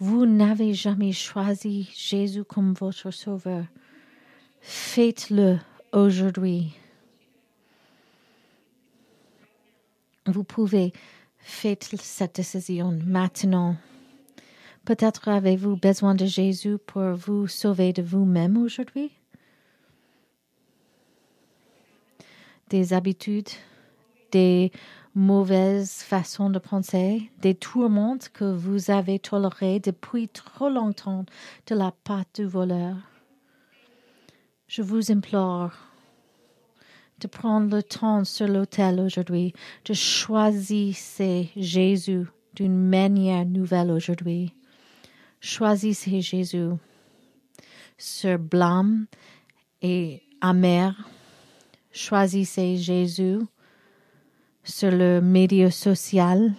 vous 0.00 0.26
n'avez 0.26 0.74
jamais 0.74 1.12
choisi 1.12 1.90
Jésus 1.94 2.44
comme 2.44 2.72
votre 2.74 3.10
sauveur. 3.10 3.64
Faites-le 4.60 5.58
aujourd'hui. 5.92 6.72
Vous 10.26 10.44
pouvez 10.44 10.92
faire 11.38 11.76
cette 12.00 12.36
décision 12.36 12.96
maintenant. 13.06 13.76
Peut-être 14.84 15.28
avez-vous 15.28 15.76
besoin 15.76 16.14
de 16.14 16.26
Jésus 16.26 16.78
pour 16.78 17.14
vous 17.14 17.46
sauver 17.46 17.92
de 17.92 18.02
vous-même 18.02 18.56
aujourd'hui. 18.56 19.10
Des 22.70 22.92
habitudes, 22.92 23.48
des 24.30 24.70
mauvaises 25.18 26.04
façons 26.04 26.48
de 26.48 26.60
penser, 26.60 27.28
des 27.42 27.56
tourments 27.56 28.18
que 28.32 28.44
vous 28.44 28.92
avez 28.92 29.18
tolérés 29.18 29.80
depuis 29.80 30.28
trop 30.28 30.68
longtemps 30.68 31.26
de 31.66 31.74
la 31.74 31.92
part 32.04 32.24
du 32.34 32.44
voleur. 32.44 32.96
Je 34.68 34.80
vous 34.80 35.10
implore 35.10 35.72
de 37.18 37.26
prendre 37.26 37.74
le 37.74 37.82
temps 37.82 38.22
sur 38.22 38.46
l'autel 38.46 39.00
aujourd'hui, 39.00 39.54
de 39.86 39.92
choisir 39.92 40.94
Jésus 41.56 42.26
d'une 42.54 42.78
manière 42.78 43.44
nouvelle 43.44 43.90
aujourd'hui. 43.90 44.54
Choisissez 45.40 46.20
Jésus 46.20 46.70
sur 47.96 48.38
blâme 48.38 49.06
et 49.82 50.22
amer. 50.40 50.94
Choisissez 51.90 52.76
Jésus 52.76 53.40
sur 54.68 54.90
le 54.90 55.20
média 55.20 55.70
social. 55.70 56.52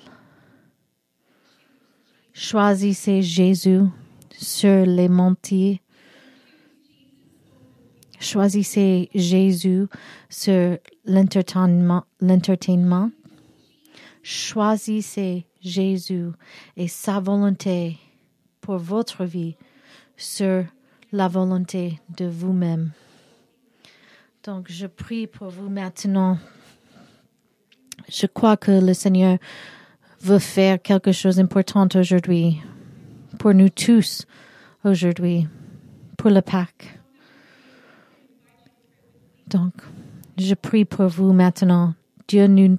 Choisissez 2.34 3.22
Jésus 3.22 3.82
sur 4.32 4.86
les 4.86 5.08
montiers. 5.08 5.82
Choisissez 8.20 9.10
Jésus 9.14 9.86
sur 10.30 10.78
l'entertainment. 11.06 12.04
Choisissez 14.24 15.46
Jésus 15.62 16.30
et 16.76 16.88
sa 16.88 17.20
volonté 17.20 17.98
pour 18.60 18.78
votre 18.78 19.24
vie 19.24 19.56
sur 20.18 20.66
la 21.12 21.28
volonté 21.28 22.00
de 22.18 22.26
vous-même. 22.26 22.92
Donc, 24.44 24.70
je 24.70 24.88
prie 24.88 25.28
pour 25.28 25.50
vous 25.50 25.70
maintenant. 25.70 26.38
Je 28.12 28.26
crois 28.26 28.58
que 28.58 28.72
le 28.72 28.94
Seigneur 28.94 29.38
veut 30.22 30.40
faire 30.40 30.82
quelque 30.82 31.12
chose 31.12 31.36
d'important 31.38 31.88
aujourd'hui, 31.96 32.60
pour 33.38 33.54
nous 33.54 33.70
tous 33.70 34.26
aujourd'hui, 34.84 35.48
pour 36.18 36.32
le 36.32 36.42
Pâques. 36.42 37.00
Donc, 39.48 39.74
je 40.38 40.54
prie 40.56 40.86
pour 40.86 41.08
vous 41.08 41.34
maintenant. 41.34 41.94
Dieu, 42.28 42.48
nous, 42.48 42.78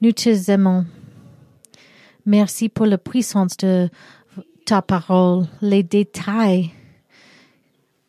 nous 0.00 0.12
te 0.12 0.50
aimons. 0.50 0.84
Merci 2.24 2.68
pour 2.68 2.86
la 2.86 2.98
puissance 2.98 3.56
de 3.58 3.88
ta 4.64 4.82
parole. 4.82 5.46
Les 5.62 5.82
détails 5.82 6.70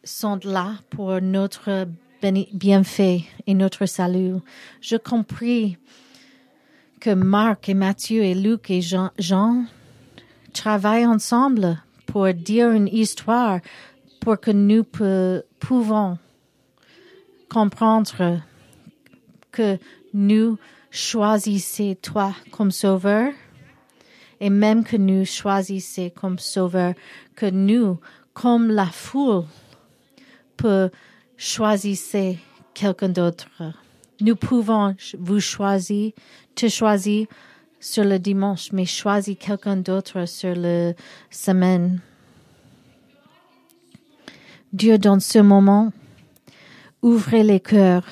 sont 0.03 0.39
là 0.43 0.73
pour 0.89 1.21
notre 1.21 1.87
bienfait 2.53 3.23
et 3.45 3.53
notre 3.53 3.85
salut. 3.85 4.35
Je 4.81 4.95
compris 4.95 5.77
que 6.99 7.09
Marc 7.09 7.69
et 7.69 7.73
Matthieu 7.73 8.23
et 8.23 8.33
Luc 8.35 8.69
et 8.71 8.81
Jean, 8.81 9.65
travaillent 10.53 11.05
ensemble 11.05 11.81
pour 12.05 12.33
dire 12.33 12.71
une 12.71 12.87
histoire 12.87 13.59
pour 14.19 14.39
que 14.39 14.51
nous 14.51 14.83
pouvons 14.83 16.17
comprendre 17.49 18.41
que 19.51 19.77
nous 20.13 20.57
choisissons 20.89 21.95
toi 22.01 22.33
comme 22.51 22.71
sauveur 22.71 23.31
et 24.39 24.49
même 24.49 24.83
que 24.83 24.97
nous 24.97 25.25
choisissons 25.25 26.09
comme 26.09 26.39
sauveur, 26.39 26.93
que 27.35 27.45
nous, 27.45 27.99
comme 28.33 28.69
la 28.69 28.85
foule, 28.85 29.45
peut 30.55 30.89
choisir 31.37 32.37
quelqu'un 32.73 33.09
d'autre. 33.09 33.47
Nous 34.21 34.35
pouvons 34.35 34.95
vous 35.19 35.39
choisir, 35.39 36.11
te 36.57 36.67
choisir 36.67 37.27
sur 37.79 38.03
le 38.03 38.17
dimanche, 38.17 38.71
mais 38.71 38.85
choisir 38.85 39.37
quelqu'un 39.37 39.77
d'autre 39.77 40.25
sur 40.25 40.55
la 40.55 40.93
semaine. 41.29 42.01
Dieu, 44.73 44.97
dans 44.97 45.19
ce 45.19 45.37
moment, 45.37 45.93
ouvrez 47.03 47.43
les 47.43 47.59
cœurs 47.59 48.07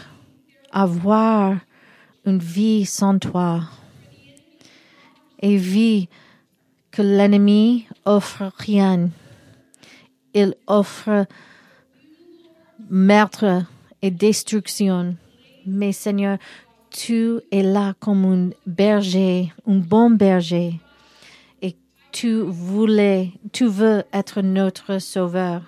à 0.72 0.86
voir 0.86 1.56
une 2.26 2.38
vie 2.38 2.86
sans 2.86 3.18
toi 3.18 3.62
et 5.42 5.58
vie 5.58 6.08
que 6.92 7.02
l'ennemi 7.02 7.88
offre 8.06 8.52
rien. 8.58 9.10
Il 10.36 10.54
offre 10.68 11.26
meurtre 12.90 13.64
et 14.02 14.12
destruction. 14.12 15.16
Mais 15.66 15.92
Seigneur, 15.92 16.38
tu 16.96 17.42
es 17.52 17.62
là 17.62 17.94
comme 18.00 18.26
un 18.26 18.50
berger, 18.66 19.52
un 19.68 19.76
bon 19.76 20.12
berger. 20.12 20.80
Et 21.62 21.76
tu 22.14 22.40
voulais, 22.42 23.32
tu 23.52 23.66
veux 23.66 24.04
être 24.14 24.42
notre 24.42 25.00
sauveur. 25.00 25.62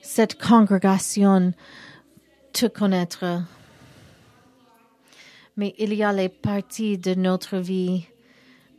Cette 0.00 0.40
congrégation 0.40 1.52
te 2.52 2.66
connaîtra 2.66 3.42
mais 5.58 5.74
il 5.76 5.92
y 5.92 6.04
a 6.04 6.12
les 6.12 6.28
parties 6.28 6.96
de 6.98 7.14
notre 7.14 7.58
vie 7.58 8.06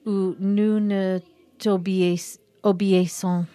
où 0.06 0.34
nous 0.39 0.80
ne 0.80 1.19
t'obéissons 1.58 3.45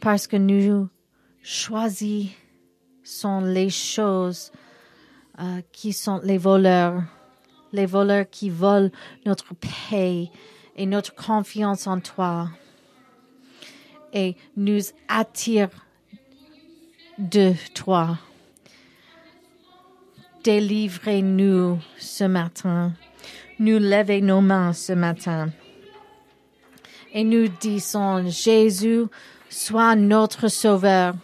parce 0.00 0.28
que 0.28 0.36
nous 0.36 0.88
choisissons 1.42 2.30
les 3.40 3.70
choses 3.70 4.52
euh, 5.38 5.60
qui 5.72 5.92
sont 5.92 6.20
les 6.22 6.38
voleurs, 6.38 7.02
les 7.72 7.86
voleurs 7.86 8.28
qui 8.30 8.50
volent 8.50 8.90
notre 9.26 9.54
paix 9.54 10.30
et 10.76 10.86
notre 10.86 11.14
confiance 11.14 11.86
en 11.86 12.00
toi 12.00 12.48
et 14.12 14.36
nous 14.56 14.80
attirent 15.08 15.86
de 17.18 17.54
toi. 17.74 18.18
Délivrez-nous 20.42 21.78
ce 21.98 22.24
matin. 22.24 22.92
Nous 23.58 23.78
levons 23.78 24.24
nos 24.24 24.40
mains 24.40 24.72
ce 24.72 24.94
matin. 24.94 25.50
Et 27.12 27.24
nous 27.24 27.48
disons, 27.48 28.26
Jésus, 28.28 29.04
sois 29.50 29.96
notre 29.96 30.48
sauveur. 30.48 31.14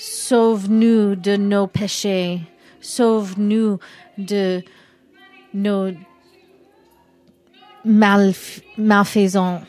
Sauve-nous 0.00 1.16
de 1.16 1.36
nos 1.36 1.66
péchés. 1.66 2.40
Sauve-nous 2.80 3.80
de 4.16 4.62
nos 5.52 5.90
malfaisants. 7.84 9.60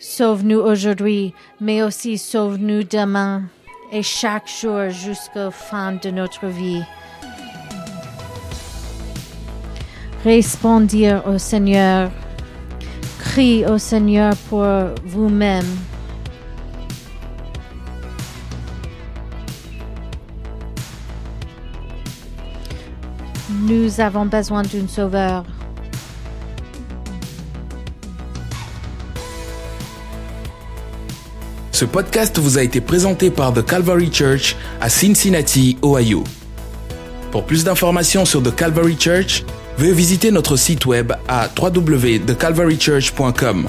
Sauve-nous 0.00 0.58
aujourd'hui, 0.58 1.32
mais 1.60 1.82
aussi 1.82 2.18
sauve-nous 2.18 2.82
demain 2.82 3.44
et 3.92 4.02
chaque 4.02 4.48
jour 4.48 4.90
jusqu'au 4.90 5.52
fin 5.52 5.92
de 5.92 6.10
notre 6.10 6.46
vie. 6.48 6.82
Répondez 10.24 11.16
au 11.26 11.38
Seigneur. 11.38 12.10
Crie 13.20 13.64
au 13.66 13.78
Seigneur 13.78 14.34
pour 14.48 14.66
vous-même. 15.04 15.93
Nous 23.66 23.98
avons 23.98 24.26
besoin 24.26 24.62
d'un 24.62 24.86
sauveur. 24.86 25.42
Ce 31.72 31.86
podcast 31.86 32.38
vous 32.38 32.58
a 32.58 32.62
été 32.62 32.82
présenté 32.82 33.30
par 33.30 33.54
The 33.54 33.64
Calvary 33.64 34.12
Church 34.12 34.54
à 34.82 34.90
Cincinnati, 34.90 35.78
Ohio. 35.82 36.24
Pour 37.32 37.46
plus 37.46 37.64
d'informations 37.64 38.26
sur 38.26 38.42
The 38.42 38.54
Calvary 38.54 38.98
Church, 39.00 39.44
veuillez 39.78 39.94
visiter 39.94 40.30
notre 40.30 40.56
site 40.56 40.84
web 40.84 41.14
à 41.26 41.48
www.thecalvarychurch.com. 41.58 43.68